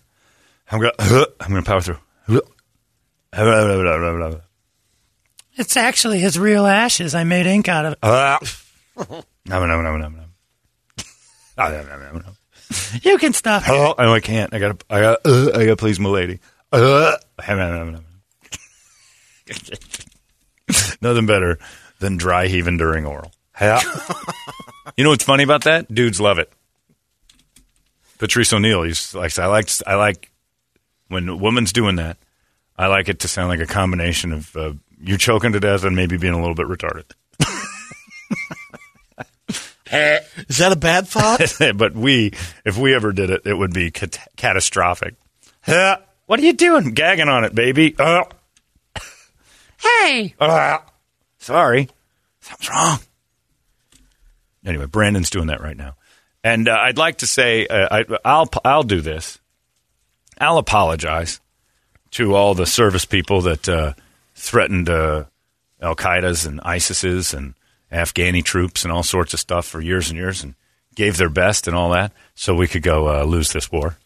[0.69, 0.81] I'm
[1.39, 1.97] I'm gonna power through.
[5.55, 7.13] It's actually his real ashes.
[7.13, 7.99] I made ink out of it.
[8.01, 8.39] uh,
[9.45, 10.23] no, no, no, no, no, no.
[11.57, 12.33] Oh, no, no, no, no.
[13.03, 13.63] You can stop.
[13.67, 14.53] Oh, no, I can't.
[14.53, 14.77] I gotta.
[14.89, 15.19] I gotta.
[15.25, 16.39] Uh, I gotta please my lady.
[16.71, 17.15] Uh,
[17.47, 17.99] no, no, no, no.
[21.01, 21.59] Nothing better
[21.99, 23.31] than dry heaving during oral.
[23.61, 23.79] Yeah.
[24.97, 25.93] you know what's funny about that?
[25.93, 26.51] Dudes love it.
[28.17, 30.31] Patrice O'Neal, he's like, I like, I like
[31.09, 32.17] when a woman's doing that.
[32.77, 35.95] I like it to sound like a combination of uh, you choking to death and
[35.95, 37.05] maybe being a little bit retarded.
[40.49, 41.55] Is that a bad thought?
[41.75, 42.31] but we,
[42.65, 45.15] if we ever did it, it would be cat- catastrophic.
[45.67, 45.97] Yeah.
[46.25, 46.93] What are you doing?
[46.93, 47.95] Gagging on it, baby.
[47.97, 48.23] Uh,
[49.83, 50.77] Hey, uh,
[51.39, 51.89] sorry.
[52.39, 52.99] Something's wrong.
[54.65, 55.95] Anyway, Brandon's doing that right now.
[56.43, 59.39] And uh, I'd like to say, uh, I, I'll, I'll do this.
[60.39, 61.41] I'll apologize
[62.11, 63.93] to all the service people that uh,
[64.43, 65.23] threatened uh,
[65.81, 67.53] Al Qaeda's and ISIS's and
[67.91, 70.55] Afghani troops and all sorts of stuff for years and years and
[70.95, 73.97] gave their best and all that so we could go uh, lose this war.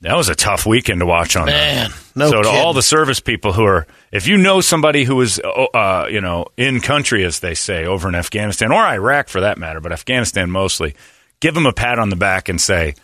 [0.00, 1.96] That was a tough weekend to watch on Man, that.
[2.16, 5.38] no so to all the service people who are, if you know somebody who is,
[5.38, 9.58] uh, you know, in country as they say over in Afghanistan or Iraq for that
[9.58, 10.94] matter, but Afghanistan mostly,
[11.40, 12.94] give them a pat on the back and say,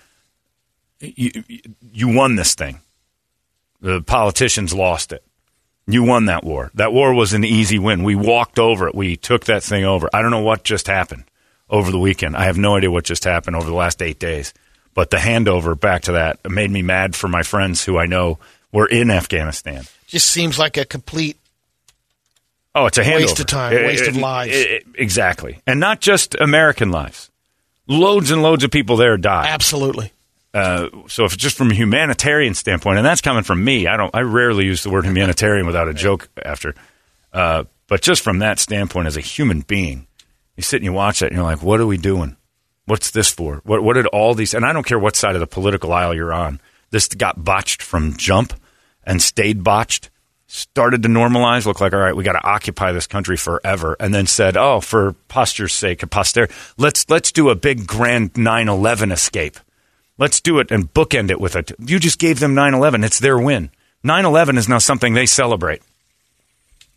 [1.00, 1.44] you,
[1.92, 2.80] you won this thing.
[3.82, 5.22] The politicians lost it.
[5.86, 6.70] You won that war.
[6.74, 8.02] That war was an easy win.
[8.02, 8.94] We walked over it.
[8.94, 10.08] We took that thing over.
[10.12, 11.24] I don't know what just happened
[11.70, 12.36] over the weekend.
[12.36, 14.52] I have no idea what just happened over the last eight days.
[14.94, 18.38] But the handover back to that made me mad for my friends who I know
[18.72, 19.84] were in Afghanistan.
[20.06, 21.36] Just seems like a complete.
[22.74, 23.16] Oh, it's a handover.
[23.20, 24.56] Waste of time, waste of lives.
[24.94, 25.60] exactly.
[25.66, 27.30] And not just American lives.
[27.86, 29.46] Loads and loads of people there died.
[29.48, 30.12] Absolutely.
[30.56, 34.14] Uh, so if just from a humanitarian standpoint, and that's coming from me, I don't,
[34.14, 36.74] I rarely use the word humanitarian without a joke after.
[37.30, 40.06] Uh, but just from that standpoint, as a human being,
[40.56, 42.38] you sit and you watch that, and you're like, what are we doing?
[42.86, 43.60] What's this for?
[43.64, 44.54] What, what did all these?
[44.54, 46.58] And I don't care what side of the political aisle you're on.
[46.90, 48.54] This got botched from jump
[49.04, 50.08] and stayed botched.
[50.46, 54.14] Started to normalize, look like all right, we got to occupy this country forever, and
[54.14, 59.58] then said, oh, for posture's sake, posterity, let's let's do a big grand 9/11 escape.
[60.18, 61.72] Let's do it and bookend it with it.
[61.78, 63.04] You just gave them 9 11.
[63.04, 63.70] It's their win.
[64.02, 65.82] 9 11 is now something they celebrate.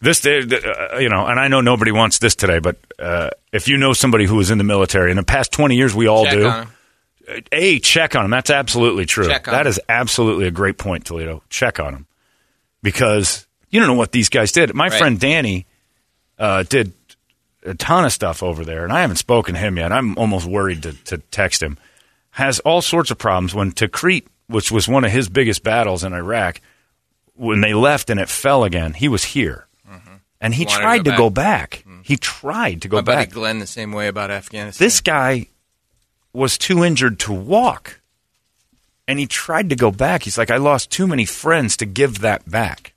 [0.01, 3.75] This, uh, you know, and I know nobody wants this today, but uh, if you
[3.75, 6.33] know somebody who was in the military in the past 20 years, we all Check
[6.33, 7.41] do.
[7.51, 8.31] A, check on them.
[8.31, 9.27] That's absolutely true.
[9.27, 11.43] Check on That is absolutely a great point, Toledo.
[11.49, 12.07] Check on them.
[12.81, 14.73] Because you don't know what these guys did.
[14.73, 14.97] My Right.
[14.97, 15.65] friend Danny
[16.39, 16.93] uh, did
[17.65, 19.91] a ton of stuff over there, and I haven't spoken to him yet.
[19.91, 21.77] I'm almost worried to, to text him.
[22.39, 26.13] Has all sorts of problems when Tikrit, which was one of his biggest battles in
[26.13, 26.61] Iraq,
[27.35, 29.67] when they left and it fell again, he was here.
[30.41, 30.75] And he Mm-hmm.
[30.75, 31.83] To tried go to go back.
[31.85, 32.01] Mm-hmm.
[32.03, 33.31] He tried to go My buddy back.
[33.31, 34.85] Glenn the same way about Afghanistan.
[34.85, 35.47] This guy
[36.31, 37.99] was too injured to walk.
[39.05, 40.23] And he tried to go back.
[40.23, 42.93] He's like, I lost too many friends to give that back.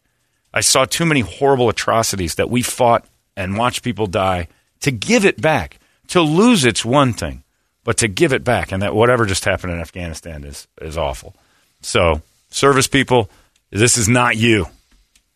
[0.54, 4.46] I saw too many horrible atrocities that we fought and watched people die
[4.80, 5.78] to give it back.
[6.08, 7.41] To lose it's one thing,
[7.84, 11.34] but to give it back and that whatever just happened in Afghanistan is is awful.
[11.80, 13.28] So, service people,
[13.70, 14.66] this is not you.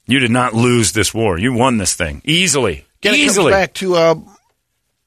[0.07, 1.39] You did not lose this war.
[1.39, 2.85] You won this thing easily.
[3.01, 3.53] Again, easily.
[3.53, 4.15] back to uh,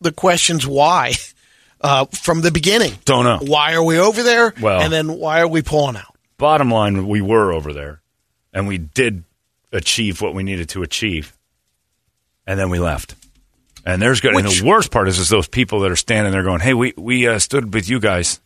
[0.01, 1.13] the questions why
[1.81, 2.93] uh, from the beginning.
[3.05, 3.39] Don't know.
[3.41, 4.53] Why are we over there?
[4.61, 6.15] Well- and then why are we pulling out?
[6.37, 8.01] bottom line, we were over there,
[8.53, 9.23] and we did
[9.71, 11.37] achieve what we needed to achieve,
[12.47, 13.13] and then we left.
[13.85, 14.35] And there's good.
[14.35, 16.93] and the worst part is, is those people that are standing there going, "Hey, we
[16.97, 18.39] we uh, stood with you guys.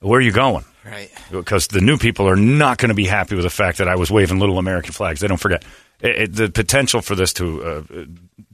[0.00, 1.10] Where are you going?" right.
[1.30, 3.96] Because the new people are not going to be happy with the fact that I
[3.96, 5.20] was waving little American flags.
[5.20, 5.64] They don't forget
[6.00, 7.82] it, it, the potential for this to uh,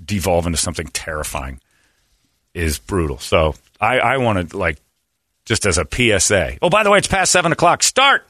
[0.05, 1.61] devolve into something terrifying
[2.55, 3.19] is brutal.
[3.19, 4.79] So I, I wanted like
[5.45, 6.59] just as a PSA.
[6.63, 7.83] Oh, by the way, it's past seven o'clock.
[7.83, 8.27] Start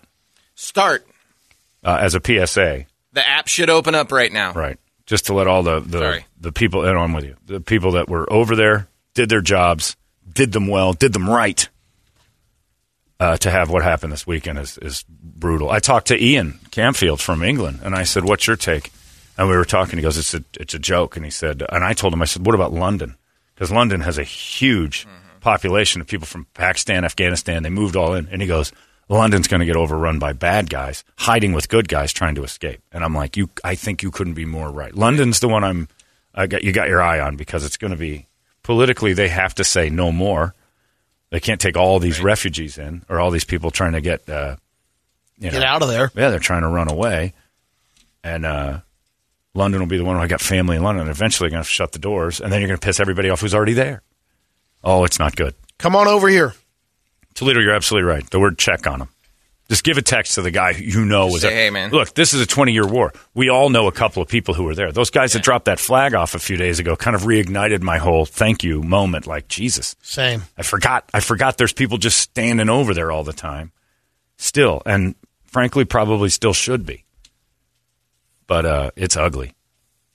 [0.55, 1.07] Start.
[1.85, 4.53] uh, as a PSA, The app should open up right now.
[4.53, 4.79] right?
[5.11, 6.25] Just to let all the the, Sorry.
[6.41, 9.97] the people in on with you, the people that were over there, did their jobs,
[10.33, 11.69] did them well, did them right.
[13.19, 15.69] Uh, to have what happened this weekend is, is brutal.
[15.69, 18.93] I talked to Ian Camfield from England, and I said, "What's your take?"
[19.37, 19.99] And we were talking.
[19.99, 22.27] He goes, "It's a it's a joke." And he said, and I told him, I
[22.27, 23.17] said, "What about London?"
[23.57, 25.09] Because London has a huge
[25.41, 27.65] population of people from Pakistan, Afghanistan.
[27.65, 28.73] They moved all in, and he goes,
[29.11, 32.81] "London's going to get overrun by bad guys hiding with good guys trying to escape."
[32.93, 35.89] And I'm like, "You, I think you couldn't be more right." London's the one I'm,
[36.35, 38.27] I got you got your eye on because it's going to be
[38.63, 40.55] politically they have to say no more.
[41.31, 44.57] They can't take all these refugees in or all these people trying to get uh,
[45.41, 46.11] you Get out of there.
[46.15, 47.33] Yeah, they're trying to run away,
[48.23, 48.81] and uh,
[49.55, 51.09] London will be the one who I got family in London.
[51.09, 53.55] Eventually, going to shut the doors, and then you're going to piss everybody off who's
[53.55, 54.03] already there.
[54.85, 55.55] Oh, it's not good.
[55.79, 56.53] Come on over here.
[57.41, 58.29] Toledo, you're absolutely right.
[58.29, 59.09] The word check on him.
[59.71, 61.57] Just give a text to the guy who you know was say, there.
[61.57, 63.15] "Hey, man." Look, this is a 20 year war.
[63.33, 64.93] We all know a couple of people who were there.
[64.93, 67.97] Those guys that dropped that flag off a few days ago kind of reignited my
[67.97, 69.27] whole thank you moment.
[69.27, 69.97] Like, Jesus.
[70.03, 70.43] Same.
[70.59, 71.09] I forgot.
[71.15, 73.73] I forgot there's people just standing over there all the time.
[74.37, 77.05] Still, and frankly, probably still should be.
[78.47, 79.55] But uh, it's ugly.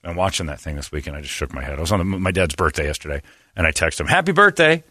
[0.04, 1.18] I'm watching that thing this weekend.
[1.18, 1.80] I just shook my head.
[1.80, 3.24] I was on the, my dad's birthday yesterday,
[3.56, 4.84] and I texted him, "Happy birthday!"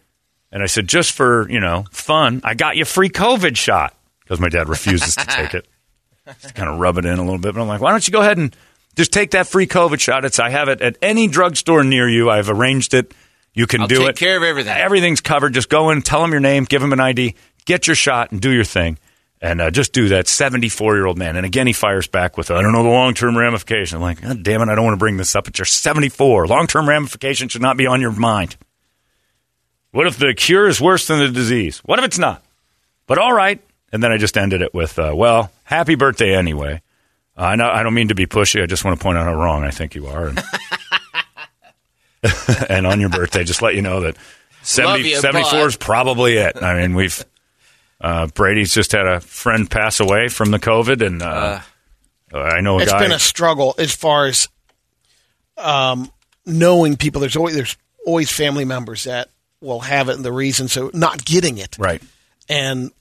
[0.55, 3.93] And I said, "Just for you know fun, I got you a free COVID shot
[4.21, 5.67] because my dad refuses to take it.
[6.41, 7.55] Just kind of rub it in a little bit.
[7.55, 8.57] But I'm like, why don't you go ahead and
[8.97, 10.25] just take that free COVID shot?
[10.25, 12.31] It's I have it at any drugstore near you.
[12.31, 13.13] I've arranged it.
[13.53, 14.17] You can I'll do take it.
[14.17, 14.75] care of everything.
[14.77, 15.55] Everything's covered.
[15.55, 17.35] Just go in, tell them your name, give them an ID,
[17.67, 18.99] get your shot, and do your thing.
[19.41, 20.27] And uh, just do that.
[20.27, 21.37] 74 year old man.
[21.37, 23.97] And again, he fires back with, I don't know the long term ramification.
[23.97, 25.45] I'm like, God damn it, I don't want to bring this up.
[25.45, 26.47] But you're 74.
[26.47, 28.57] Long term ramification should not be on your mind.
[29.95, 31.79] What if the cure is worse than the disease?
[31.85, 32.45] What if it's not?
[33.07, 33.61] But all right.
[33.93, 36.83] And then I just ended it with, uh, well, happy birthday anyway.
[37.39, 38.61] Uh, I, know, I don't mean to be pushy.
[38.61, 40.27] I just want to point out how wrong I think you are.
[40.27, 40.43] And,
[42.69, 44.17] and on your birthday, just let you know that
[44.63, 46.61] 70, you, 74 is probably it.
[46.61, 47.25] I mean, we've
[48.01, 51.61] uh, Brady's just had a friend pass away from the COVID, and uh,
[52.33, 52.99] I know It's guy.
[52.99, 54.49] been a struggle as far as
[55.57, 56.11] um,
[56.45, 57.21] knowing people.
[57.21, 59.29] There's always there's always family members that
[59.65, 62.03] will have it, and the reason so not getting it, right.
[62.49, 62.93] and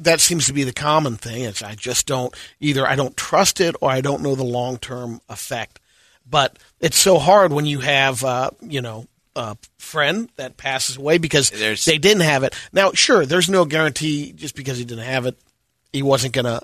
[0.00, 1.42] that seems to be the common thing.
[1.42, 4.78] Is I just don't either I don't trust it or I don't know the long
[4.78, 5.80] term effect.
[6.28, 11.18] But it's so hard when you have uh, you know a friend that passes away
[11.18, 12.54] because There's- they didn't have it.
[12.72, 15.36] Now, sure, there's no guarantee just because he didn't have it,
[15.92, 16.62] he wasn't going to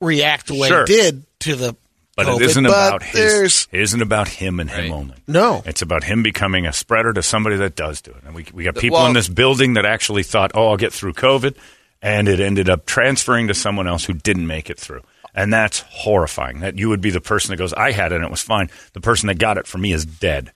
[0.00, 0.84] react the way Sure.
[0.86, 1.76] he did to the.
[2.16, 3.14] But COVID, it isn't but about his.
[3.14, 5.14] there's- It isn't about him and him only.
[5.26, 5.62] No.
[5.66, 8.22] it's about him becoming a spreader to somebody that does do it.
[8.24, 10.92] And we we got people Well- in this building that actually thought, "Oh, I'll get
[10.92, 11.54] through COVID,"
[12.02, 15.02] and it ended up transferring to someone else who didn't make it through.
[15.34, 16.60] And that's horrifying.
[16.60, 18.70] That you would be the person that goes, "I had it and it was fine."
[18.92, 20.52] The person that got it for me is dead.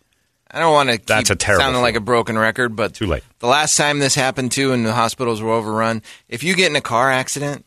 [0.51, 3.07] I don't want to keep That's a terrible sounding like a broken record, but Too
[3.07, 3.23] late.
[3.41, 6.03] The last time this happened too, and the hospitals were overrun.
[6.29, 7.67] If you get in a car accident,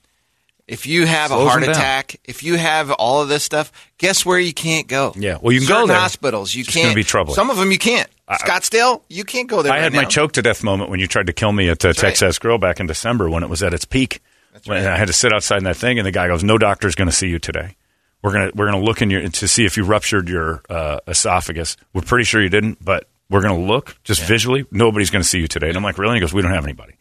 [0.72, 4.40] if you have a heart attack, if you have all of this stuff, guess where
[4.40, 5.14] you can't go?
[5.18, 5.98] Yeah, well, you can go Certain there.
[5.98, 6.96] Hospitals, you It's can't.
[6.96, 7.36] be troubling.
[7.36, 8.10] Some of them you can't.
[8.30, 9.74] Scottsdale, you can't go there.
[9.74, 11.84] I right had my choke to death moment when you tried to kill me at
[11.84, 11.98] uh, right.
[11.98, 14.22] Texas Grill back in December when it was at its peak.
[14.66, 16.96] when I had to sit outside in that thing, and the guy goes, "No doctor's
[16.96, 17.76] going to see you today.
[18.24, 21.76] We're gonna we're gonna look in your to see if you ruptured your uh, esophagus.
[21.94, 24.66] We're pretty sure you didn't, but we're gonna look just visually.
[24.72, 26.52] Nobody's going to see you today." And I'm like, "Really?" And he goes, "We don't
[26.54, 26.94] have anybody."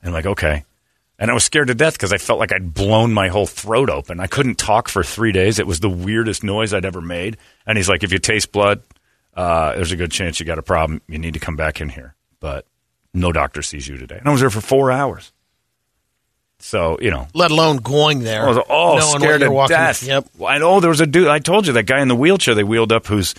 [0.00, 0.64] And I'm like, "Okay."
[1.18, 3.90] And I was scared to death because I felt like I'd blown my whole throat
[3.90, 4.18] open.
[4.18, 5.58] I couldn't talk for three days.
[5.58, 7.36] It was the weirdest noise I'd ever made.
[7.66, 8.82] And he's like, if you taste blood,
[9.34, 11.00] uh, there's a good chance you got a problem.
[11.06, 12.14] You need to come back in here.
[12.40, 12.66] But
[13.14, 14.16] no doctor sees you today.
[14.18, 15.32] And I was there for four hours.
[16.58, 18.44] So, you know, let alone going there.
[18.44, 20.02] I was oh scared to walking- death.
[20.02, 20.28] Yep.
[20.46, 21.28] I know there was a dude.
[21.28, 23.34] I told you that guy in the wheelchair they wheeled up whose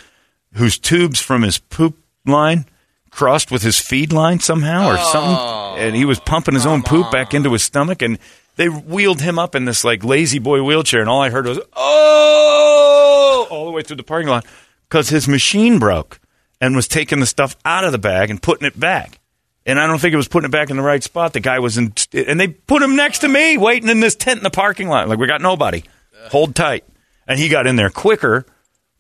[0.54, 2.66] whose tubes from his poop line
[3.14, 6.84] crossed with his feed line somehow or something, oh, and he was pumping his own
[6.84, 8.20] poop back into his stomach, and
[8.56, 13.48] they wheeled him up in this like La-Z-Boy wheelchair, and all I heard was oh
[13.50, 14.46] all the way through the parking lot
[14.90, 16.20] because his machine broke
[16.62, 19.20] and was taking the stuff out of the bag and putting it back.
[19.66, 21.34] And I don't think it was putting it back in the right spot.
[21.34, 24.38] The guy was in, and they put him next to me, waiting in this tent
[24.38, 25.08] in the parking lot.
[25.08, 25.84] Like we got nobody.
[26.30, 26.84] Hold tight.
[27.28, 28.46] And he got in there quicker,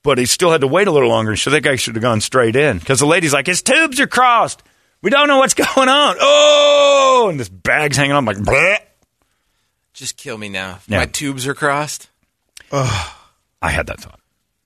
[0.03, 1.35] but he still had to wait a little longer.
[1.35, 4.07] So that guy should have gone straight in because the lady's like, his tubes are
[4.07, 4.61] crossed.
[5.01, 6.15] We don't know what's going on.
[6.19, 8.17] Oh, and this bag's hanging on.
[8.19, 8.77] I'm like, Bleh.
[9.93, 10.79] Just kill me now.
[10.87, 10.99] Yeah.
[10.99, 12.09] My tubes are crossed.
[12.71, 14.19] I had that thought.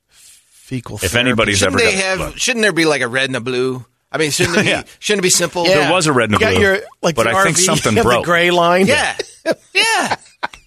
[0.10, 0.96] Fecal.
[0.96, 1.20] If therapy.
[1.20, 2.18] anybody's Shouldn't ever they have?
[2.18, 2.40] blood.
[2.40, 3.86] Shouldn't there be like a red and a blue?
[4.12, 4.70] I mean, shouldn't it be?
[4.70, 4.84] Yeah.
[5.00, 5.66] Shouldn't it be simple?
[5.68, 5.76] Yeah.
[5.82, 7.92] There was a red and a blue, your like but the I think RV, something
[7.94, 8.24] you have broke.
[8.24, 8.88] The gray line.
[8.88, 9.16] Yeah,
[9.74, 10.16] yeah.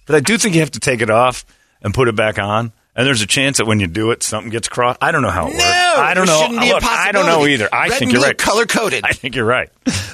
[0.05, 1.45] But I do think you have to take it off
[1.81, 2.71] and put it back on.
[2.93, 4.97] And there's a chance that when you do it, something gets crossed.
[5.01, 5.63] I don't know how it No, works.
[5.65, 6.41] I don't there know.
[6.41, 7.69] shouldn't be Look, I don't know either.
[7.73, 8.37] I Red think you're right.
[8.37, 9.03] color-coded.
[9.05, 9.69] I think you're right.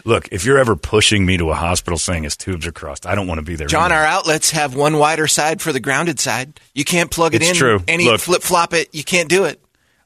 [0.06, 3.16] Look, if you're ever pushing me to a hospital saying his tubes are crossed, I
[3.16, 3.66] don't want to be there.
[3.68, 3.96] John, either.
[3.96, 6.60] our outlets have one wider side for the grounded side.
[6.76, 7.56] You can't plug it It's in.
[7.56, 7.82] true.
[7.88, 9.60] Any flip flop it, you can't do it.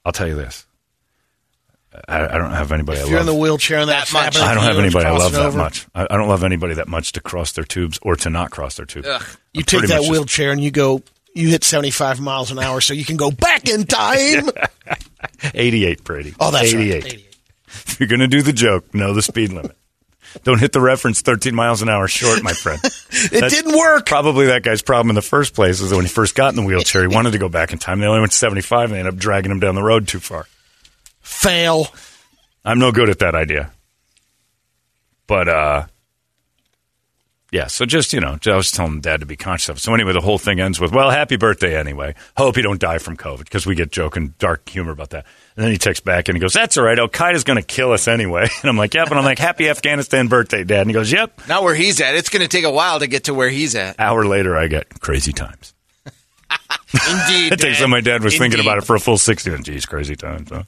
[0.05, 0.65] I'll tell you this.
[2.07, 3.35] I, I don't have anybody If I you're in love.
[3.35, 4.37] the wheelchair and that's That much.
[4.41, 5.87] I don't have anybody I love crossing that much.
[5.93, 8.77] I, I don't love anybody that much to cross their tubes or to not cross
[8.77, 9.09] their tubes.
[9.09, 9.21] Ugh.
[9.53, 11.01] You I'm take that much just- wheelchair and you go.
[11.33, 14.49] You hit 75 miles an hour, so you can go back in time.
[15.53, 16.33] 88, Brady.
[16.39, 17.03] Oh, that's 88.
[17.03, 17.13] right.
[17.13, 17.35] 88.
[17.67, 19.75] if you're going to do the joke, know the speed limit.
[20.43, 22.81] Don't hit the reference 13 miles an hour short, my friend.
[23.33, 24.05] It didn't work.
[24.05, 26.55] Probably that guy's problem in the first place is that when he first got in
[26.55, 27.99] the wheelchair, he wanted to go back in time.
[27.99, 30.19] They only went to 75 and they ended up dragging him down the road too
[30.19, 30.47] far.
[31.19, 31.87] Fail.
[32.65, 33.71] I'm no good at that idea.
[35.27, 35.85] But, uh,
[37.51, 39.79] yeah, so just, you know, I was telling dad to be conscious of it.
[39.81, 42.15] So anyway, the whole thing ends with, well, happy birthday anyway.
[42.37, 45.25] Hope you don't die from COVID because we get joking, dark humor about that.
[45.57, 46.97] And then he texts back and he goes, that's all right.
[46.97, 48.47] Al Qaeda's going to kill us anyway.
[48.61, 49.09] And I'm like, yep.
[49.09, 50.81] And I'm like, happy Afghanistan birthday, dad.
[50.81, 51.41] And he goes, yep.
[51.47, 52.15] Not where he's at.
[52.15, 53.99] It's going to take a while to get to where he's at.
[53.99, 55.73] Hour later, I get crazy times.
[56.05, 57.51] Indeed.
[57.53, 60.15] It takes my dad was thinking about it for a full 60 and geez, crazy
[60.15, 60.49] times.
[60.51, 60.63] Huh?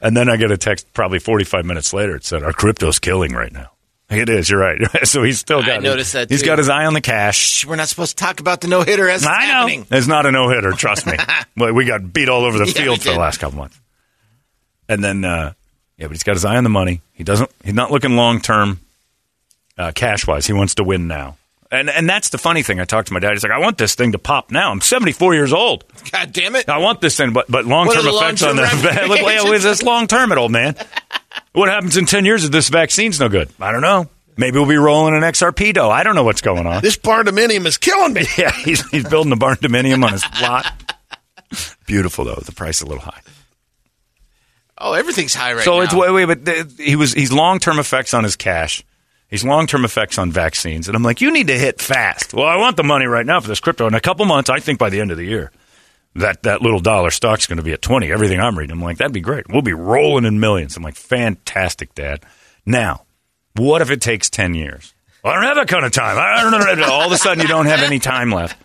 [0.00, 2.16] and then I get a text probably 45 minutes later.
[2.16, 3.70] It said, our crypto's killing right now.
[4.08, 4.48] It is.
[4.48, 4.78] You're right.
[5.06, 5.70] so he's still got.
[5.70, 6.46] I noticed that, He's too.
[6.46, 7.66] got his eye on the cash.
[7.66, 9.52] We're not supposed to talk about the no hitter as it's I know.
[9.52, 9.86] happening.
[9.90, 10.70] It's not a no hitter.
[10.72, 11.14] Trust me.
[11.56, 13.80] but we got beat all over the Yeah, field for the last couple months.
[14.88, 15.52] And then, uh,
[15.98, 17.00] yeah, but he's got his eye on the money.
[17.14, 17.50] He doesn't.
[17.64, 18.78] He's not looking long term,
[19.76, 20.46] uh, cash wise.
[20.46, 21.36] He wants to win now.
[21.72, 22.78] And and that's the funny thing.
[22.78, 23.32] I talked to my dad.
[23.32, 24.70] He's like, I want this thing to pop now.
[24.70, 25.84] I'm 74 years old.
[26.12, 26.68] God damn it.
[26.68, 28.62] I want this thing, but but long term effects on the.
[29.08, 30.76] Look, wait, this long term, it old man.
[31.56, 33.48] What happens in 10 years if this vaccine's no good?
[33.58, 34.10] I don't know.
[34.36, 35.88] Maybe we'll be rolling an XRP dough.
[35.88, 36.82] I don't know what's going on.
[36.82, 38.26] This bardominium is killing me.
[38.36, 40.66] Yeah, he's, he's building a barndominium on his lot.
[41.86, 42.34] Beautiful though.
[42.44, 43.20] The price a little high.
[44.76, 45.64] Oh, everything's high right now.
[45.64, 45.84] so now.
[45.84, 48.84] it's wait, wait, but th- he was he's long term effects on his cash.
[49.28, 52.34] He's long term effects on vaccines, and I'm like, you need to hit fast.
[52.34, 53.86] Well, I want the money right now for this crypto.
[53.86, 55.52] In a couple months, I think by the end of the year,
[56.16, 58.10] that that little dollar stock's going to be at twenty.
[58.10, 59.48] Everything I'm reading, I'm like, that'd be great.
[59.48, 60.76] We'll be rolling in millions.
[60.76, 62.24] I'm like, fantastic, Dad.
[62.64, 63.04] Now,
[63.54, 64.94] what if it takes ten years?
[65.22, 66.16] Well, I don't have that kind of time.
[66.18, 66.92] I don't know.
[66.92, 68.56] All of a sudden, you don't have any time left.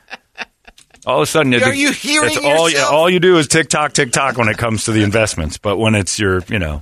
[1.06, 2.94] All of a sudden, Are you hearing it's all, you, yourself?
[2.94, 5.58] all you do is tick tock, tick tock when it comes to the investments.
[5.58, 6.82] But when it's your, you know,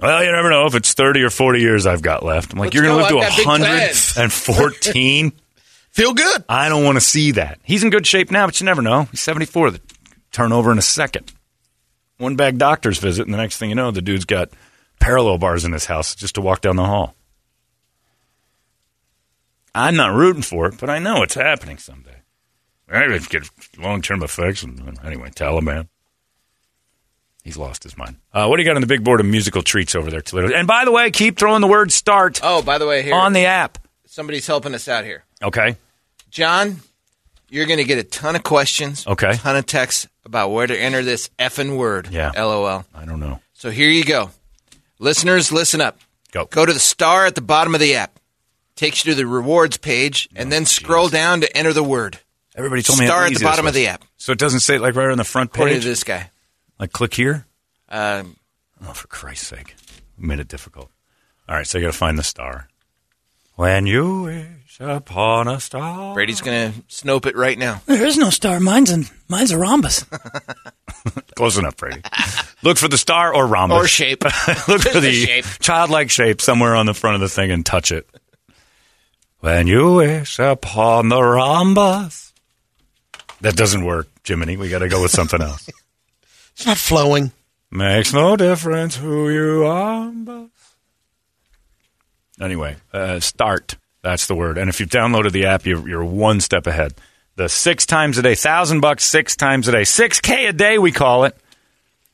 [0.00, 2.54] well, you never know if it's 30 or 40 years I've got left.
[2.54, 5.32] I'm like, Let's you're going to live to got 114?
[5.92, 6.44] Feel good.
[6.48, 7.60] I don't want to see that.
[7.62, 9.04] He's in good shape now, but you never know.
[9.10, 9.72] He's 74.
[9.72, 9.80] The
[10.32, 11.32] turnover in a second.
[12.18, 14.50] One bag doctor's visit, and the next thing you know, the dude's got
[15.00, 17.14] parallel bars in his house just to walk down the hall.
[19.74, 22.16] I'm not rooting for it, but I know it's happening someday.
[22.90, 24.62] I would get long term effects.
[24.62, 25.88] And anyway, Taliban.
[27.42, 28.16] He's lost his mind.
[28.32, 30.54] Uh, what do you got on the big board of musical treats over there, Toledo?
[30.54, 33.32] And by the way, keep throwing the word start Oh, by the way, here on
[33.32, 33.78] the app.
[34.06, 35.24] somebody's helping us out here.
[35.42, 35.76] Okay.
[36.32, 36.80] John,
[37.50, 39.30] you're going to get a ton of questions, Okay.
[39.30, 42.08] a ton of texts about where to enter this effing word.
[42.10, 42.32] Yeah.
[42.34, 42.84] LOL.
[42.94, 43.40] I don't know.
[43.52, 44.30] So here you go.
[44.98, 45.98] Listeners, listen up.
[46.32, 46.46] Go.
[46.46, 48.18] Go to the star at the bottom of the app.
[48.74, 52.18] Takes you to the rewards page, and then scroll down to enter the word.
[52.56, 54.02] Everybody told me Star at the bottom of the app.
[54.16, 55.82] So it doesn't say it like right on the front According page?
[55.84, 56.30] to this guy.
[56.78, 57.46] Like click here?
[57.90, 58.36] Um,
[58.84, 59.74] Oh, for Christ's sake.
[60.18, 60.90] Made it difficult.
[61.48, 62.68] All right, so you got to find the star.
[63.62, 66.14] When you wish upon a star.
[66.14, 67.80] Brady's going to snope it right now.
[67.86, 68.58] There is no star.
[68.58, 70.04] Mine's in, mine's a rhombus.
[71.36, 72.02] Close enough, Brady.
[72.64, 73.76] Look for the star or rhombus.
[73.78, 74.24] Or shape.
[74.66, 75.44] Look for The the shape.
[75.60, 78.04] childlike shape somewhere on the front of the thing and touch it.
[79.38, 82.32] When you wish upon the rhombus.
[83.42, 84.56] That doesn't work, Jiminy.
[84.56, 85.70] We got to go with something else.
[86.54, 87.30] It's not flowing.
[87.70, 90.10] Makes no difference who you are.
[90.10, 90.48] But...
[92.42, 93.76] Anyway, uh, start.
[94.02, 94.58] That's the word.
[94.58, 96.92] And if you've downloaded the app, you're, you're one step ahead.
[97.36, 100.76] The six times a day, thousand bucks, six times a day, six k a day,
[100.78, 101.36] we call it.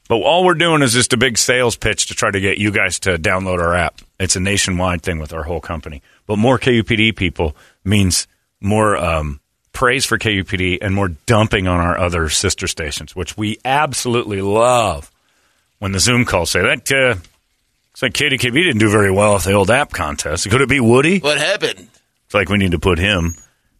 [0.07, 2.70] But all we're doing is just a big sales pitch to try to get you
[2.70, 4.01] guys to download our app.
[4.20, 6.03] It's a nationwide thing with our whole company.
[6.26, 8.29] But more KUPD people means
[8.61, 9.41] more um,
[9.72, 15.11] praise for KUPD and more dumping on our other sister stations, which we absolutely love
[15.79, 17.16] when the Zoom calls say that uh,
[17.99, 20.49] it's like KDKB didn't do very well at the old app contest.
[20.49, 21.18] Could it be Woody?
[21.18, 21.88] What happened?
[22.26, 23.34] It's like we need to put him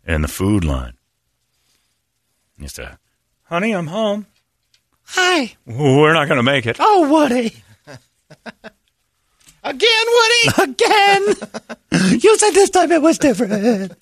[0.08, 0.94] in the food line.
[2.58, 2.98] Just a,
[3.44, 4.26] honey, I'm home.
[5.04, 5.54] Hi.
[5.64, 6.78] We're not going to make it.
[6.80, 7.62] Oh, Woody.
[9.62, 10.62] Again, Woody?
[10.72, 11.22] Again.
[12.20, 13.92] you said this time it was different.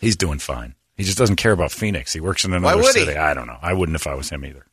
[0.00, 0.74] He's doing fine.
[0.96, 2.14] He just doesn't care about Phoenix.
[2.14, 3.04] He works in another would he?
[3.04, 3.18] city.
[3.18, 3.58] I don't know.
[3.60, 4.64] I wouldn't if I was him either.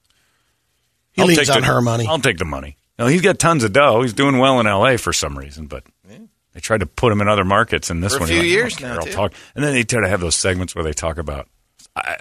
[1.11, 2.07] He I'll take on the- her money.
[2.07, 2.77] I'll take the money.
[2.99, 4.01] No, he's got tons of dough.
[4.01, 4.97] He's doing well in L.A.
[4.97, 5.83] for some reason, but
[6.53, 7.89] they tried to put him in other markets.
[7.91, 8.95] And this For a one, few you're like, years I don't care.
[8.97, 9.11] now, too.
[9.11, 9.33] talk.
[9.55, 11.47] And then they try to have those segments where they talk about
[11.95, 12.17] I,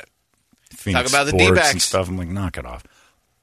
[0.70, 1.72] Phoenix Talk about the sports D-backs.
[1.72, 2.08] and stuff.
[2.08, 2.84] I'm like, knock it off.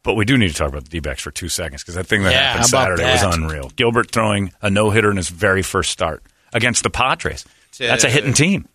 [0.04, 2.24] But we do need to talk about the D-backs for two seconds because that thing
[2.24, 3.70] that Yeah, happened how about Saturday was unreal.
[3.76, 6.22] Gilbert throwing a no hitter in his very first start
[6.54, 7.46] against the Padres.
[7.80, 8.68] That's a hitting team.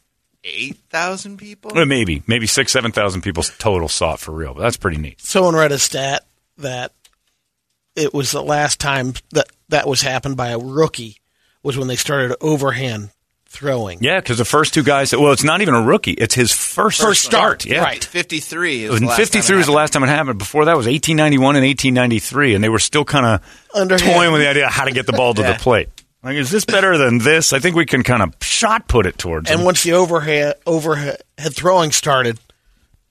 [0.45, 1.73] 8,000 people?
[1.75, 4.97] Well, maybe, maybe six, seven thousand people total saw it for real, but that's pretty
[4.97, 5.21] neat.
[5.21, 6.25] Someone read a stat
[6.59, 6.93] that
[7.99, 11.19] it was the last time that that was happened by a rookie
[11.63, 13.11] was when they started overhand
[13.51, 13.99] throwing.
[14.03, 15.13] Yeah, because the first two guys.
[15.13, 16.13] Well, it's not even a rookie.
[16.13, 18.03] It's his first, First start, Yeah, right.
[18.05, 19.75] 53 is And the last 53 time it was the happened.
[19.77, 20.39] last time it happened.
[20.39, 23.41] Before that was 1891 and 1893, and they were still kind of
[23.75, 24.15] Underhand.
[24.15, 25.53] toying with the idea of how to get the ball to Yeah.
[25.53, 25.89] the plate.
[26.23, 27.53] Like, is this better than this?
[27.53, 29.65] I think we can kind of shot put it towards And him.
[29.65, 32.39] once the overhead overhead throwing started,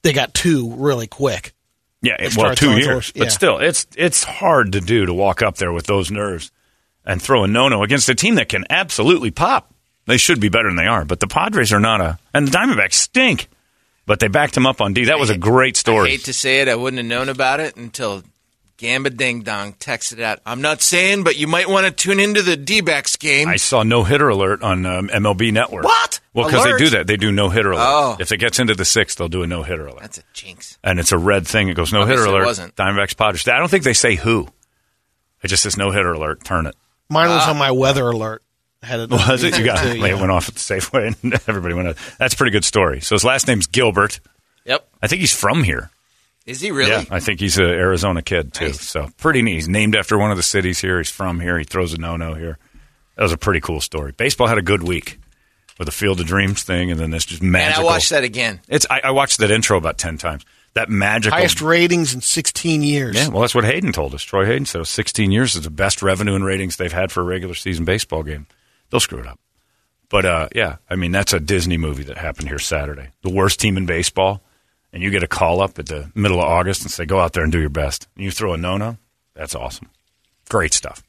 [0.04, 1.54] they got two really quick.
[2.02, 5.14] Yeah, They well, started two years, towards- but still, it's it's hard to do to
[5.14, 6.52] walk up there with those nerves
[7.06, 9.74] and throw a no no against a team that can absolutely pop.
[10.06, 12.52] They should be better than they are, but the Padres are not a, and the
[12.52, 13.48] Diamondbacks stink.
[14.06, 15.06] But they backed him up on D.
[15.06, 15.96] That was a great story.
[15.98, 16.10] I story.
[16.12, 18.24] hate to say it, I wouldn't have known about it until
[18.78, 20.40] Gamba Ding Dong texted out.
[20.46, 23.48] I'm not saying, but you might want to tune into the D-backs game.
[23.48, 25.84] I saw no hitter alert on um, MLB Network.
[25.84, 26.20] What?
[26.34, 26.80] Well, because they Alert?
[26.80, 27.08] do that.
[27.08, 27.84] They do no hitter alert.
[27.84, 28.18] Oh.
[28.20, 30.02] If it gets into the sixth, they'll do a no hitter alert.
[30.02, 30.78] That's a jinx.
[30.84, 31.70] and it's a red thing.
[31.70, 32.46] It goes no hitter Obviously it alert.
[32.46, 32.76] wasn't.
[32.76, 33.48] Diamondbacks Padres.
[33.48, 34.48] I don't think they say who.
[35.42, 36.44] It just says no hitter alert.
[36.44, 36.76] Turn it.
[37.10, 38.44] Mine was on my weather alert.
[38.84, 39.58] Had it Was it?
[39.58, 39.98] You got too, it.
[39.98, 40.06] yeah.
[40.10, 41.88] It went off at the Safeway, and everybody went.
[41.88, 41.98] Out.
[42.20, 43.02] That's a pretty good story.
[43.02, 44.20] So his last name's Gilbert.
[44.66, 44.88] Yep.
[45.02, 45.90] I think he's from here.
[46.48, 46.90] Is he really?
[46.92, 48.68] Yeah, I think he's an Arizona kid too.
[48.68, 48.82] Nice.
[48.82, 49.56] So pretty neat.
[49.56, 50.98] He's named after one of the cities here.
[50.98, 51.58] He's from here.
[51.60, 52.58] He throws a no-no here.
[53.16, 54.14] That was a pretty cool story.
[54.14, 55.20] Baseball had a good week
[55.78, 57.84] with the Field of Dreams thing, and then this just And magical.
[57.84, 58.62] I watched that again.
[58.68, 60.46] It's I, I watched that intro about ten times.
[60.74, 61.36] That magical.
[61.38, 63.16] highest ratings in 16 years.
[63.16, 64.22] Yeah, well, that's what Hayden told us.
[64.22, 67.24] Troy Hayden said 16 years is the best revenue and ratings they've had for a
[67.24, 68.46] regular season baseball game.
[68.92, 69.40] They'll screw it up.
[70.10, 73.10] But uh, yeah, I mean that's a Disney movie that happened here Saturday.
[73.24, 74.42] The worst team in baseball,
[74.98, 77.34] and you get a call up at the middle of August and say, "Go out
[77.34, 78.98] there and do your best." And you throw a no-no.
[79.36, 79.90] That's awesome.
[80.50, 81.04] Great stuff.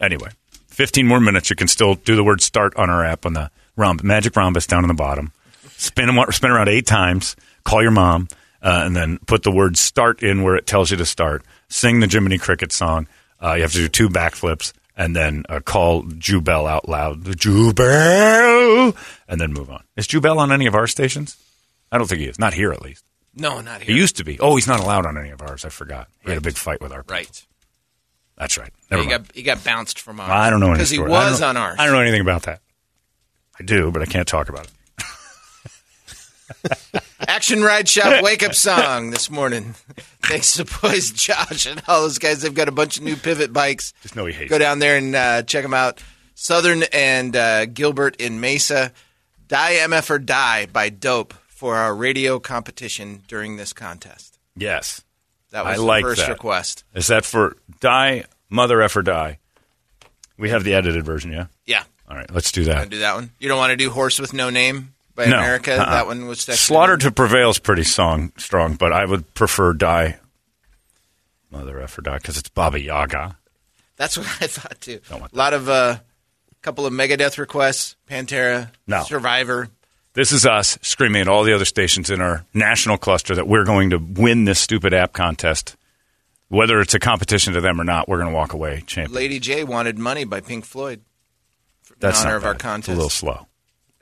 [0.00, 0.30] Anyway,
[0.68, 1.50] 15 more minutes.
[1.50, 4.66] You can still do the word "start" on our app on the rhomb- magic rhombus
[4.66, 5.32] down in the bottom.
[5.76, 7.36] Spin spin around eight times.
[7.62, 8.26] Call your mom,
[8.62, 11.44] uh, and then put the word "start" in where it tells you to start.
[11.68, 13.06] Sing the Jiminy Cricket song.
[13.38, 17.22] Uh, you have to do two backflips, and then uh, call Jubal out loud.
[17.38, 18.96] Jubal,
[19.28, 19.84] and then move on.
[19.94, 21.36] Is Jubal on any of our stations?
[21.94, 22.40] I don't think he is.
[22.40, 23.04] Not here, at least.
[23.36, 23.94] No, not here.
[23.94, 24.36] He used to be.
[24.40, 25.64] Oh, he's not allowed on any of ours.
[25.64, 26.08] I forgot.
[26.24, 27.04] He had a big fight with our.
[27.04, 27.14] people.
[27.14, 27.46] right.
[28.36, 28.70] That's right.
[28.90, 29.26] Never He mind.
[29.28, 30.28] got, he got bounced from ours.
[30.28, 31.76] I don't know Because he was on ours.
[31.78, 32.62] I don't know anything about that.
[33.60, 34.72] I do, but I can't talk about it.
[37.28, 39.74] Action Ride Shop wake up song this morning.
[40.22, 42.42] Thanks to boys Josh and all those guys.
[42.42, 43.92] They've got a bunch of new pivot bikes.
[44.02, 46.02] Just know he hates Go down there and uh, check them out.
[46.34, 48.92] Southern and uh, Gilbert in Mesa.
[49.46, 54.38] Die MF or Die by Dope for our radio competition during this contest.
[54.56, 55.02] Yes.
[55.50, 56.30] That was I like first that.
[56.30, 56.84] request.
[56.94, 59.38] Is that for die, mother effer die?
[60.36, 61.46] We have the edited version, yeah?
[61.64, 61.84] Yeah.
[62.08, 62.90] All right, let's do that.
[62.90, 63.30] do that one?
[63.38, 65.38] You don't want to do Horse with No Name by No.
[65.38, 65.74] America?
[65.80, 65.90] Uh-uh.
[65.90, 69.72] That one was texted Slaughter to Prevail is pretty song, strong, but I would prefer
[69.72, 70.18] die,
[71.50, 73.38] mother effer die, because it's Baba Yaga.
[73.96, 75.00] That's what I thought too.
[75.10, 75.98] A lot of uh,
[76.62, 77.94] couple of Megadeth requests.
[78.10, 79.04] Pantera, No.
[79.04, 79.68] Survivor.
[80.14, 83.64] This is us screaming at all the other stations in our national cluster that we're
[83.64, 85.76] going to win this stupid app contest.
[86.48, 89.12] Whether it's a competition to them or not, we're going to walk away champion.
[89.12, 91.00] Lady J wanted money by Pink Floyd.
[91.88, 92.90] in That's honor not of our contest.
[92.90, 93.46] It's a little slow.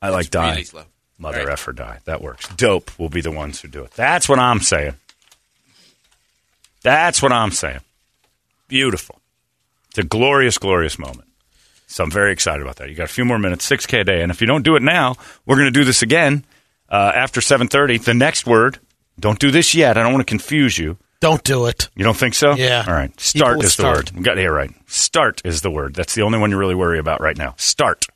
[0.02, 0.50] I like die.
[0.50, 0.84] really slow.
[1.18, 1.48] Mother right.
[1.48, 2.00] effer die.
[2.04, 2.46] That works.
[2.56, 3.92] Dope will be the ones who do it.
[3.92, 4.94] That's what I'm saying.
[6.82, 7.80] That's what I'm saying.
[8.68, 9.20] Beautiful.
[9.90, 11.28] It's a glorious, glorious moment.
[11.92, 12.88] So I'm very excited about that.
[12.88, 14.22] You got a few more minutes, 6K a day.
[14.22, 15.14] And if you don't do it now,
[15.44, 16.42] we're going to do this again
[16.88, 18.02] uh, after 7.30.
[18.02, 18.78] The next word,
[19.20, 19.98] don't do this yet.
[19.98, 20.96] I don't want to confuse you.
[21.20, 21.90] Don't do it.
[21.94, 22.54] You don't think so?
[22.54, 22.84] Yeah.
[22.88, 23.18] All right.
[23.20, 23.96] Start is the start.
[23.96, 24.10] word.
[24.16, 24.70] We got it right.
[24.86, 25.94] Start is the word.
[25.94, 27.54] That's the only one you really worry about right now.
[27.58, 28.06] Start.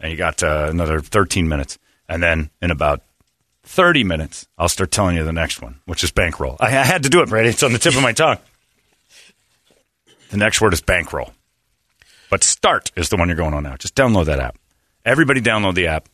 [0.00, 1.78] And you got uh, another 13 minutes.
[2.08, 3.02] And then in about
[3.64, 6.56] 30 minutes, I'll start telling you the next one, which is bankroll.
[6.58, 7.50] I, I had to do it, Brady.
[7.50, 8.38] It's on the tip of my tongue.
[10.30, 11.32] The next word is bankroll.
[12.30, 13.76] But start is the one you're going on now.
[13.76, 14.56] Just download that app.
[15.04, 16.08] Everybody download the app.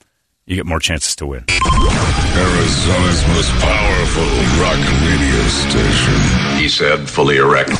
[0.46, 1.44] You get more chances to win.
[1.48, 4.28] Arizona's most powerful
[4.60, 6.58] rock radio station.
[6.58, 7.70] He said, fully erect.
[7.70, 7.78] 98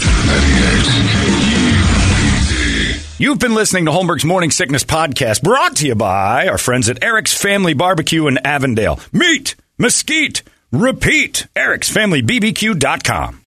[1.85, 3.21] KUPD.
[3.21, 7.05] You've been listening to Holmberg's Morning Sickness Podcast, brought to you by our friends at
[7.05, 8.99] Eric's Family Barbecue in Avondale.
[9.13, 11.47] Meat, mesquite, repeat.
[11.55, 13.44] Eric'sFamilyBBQ.com.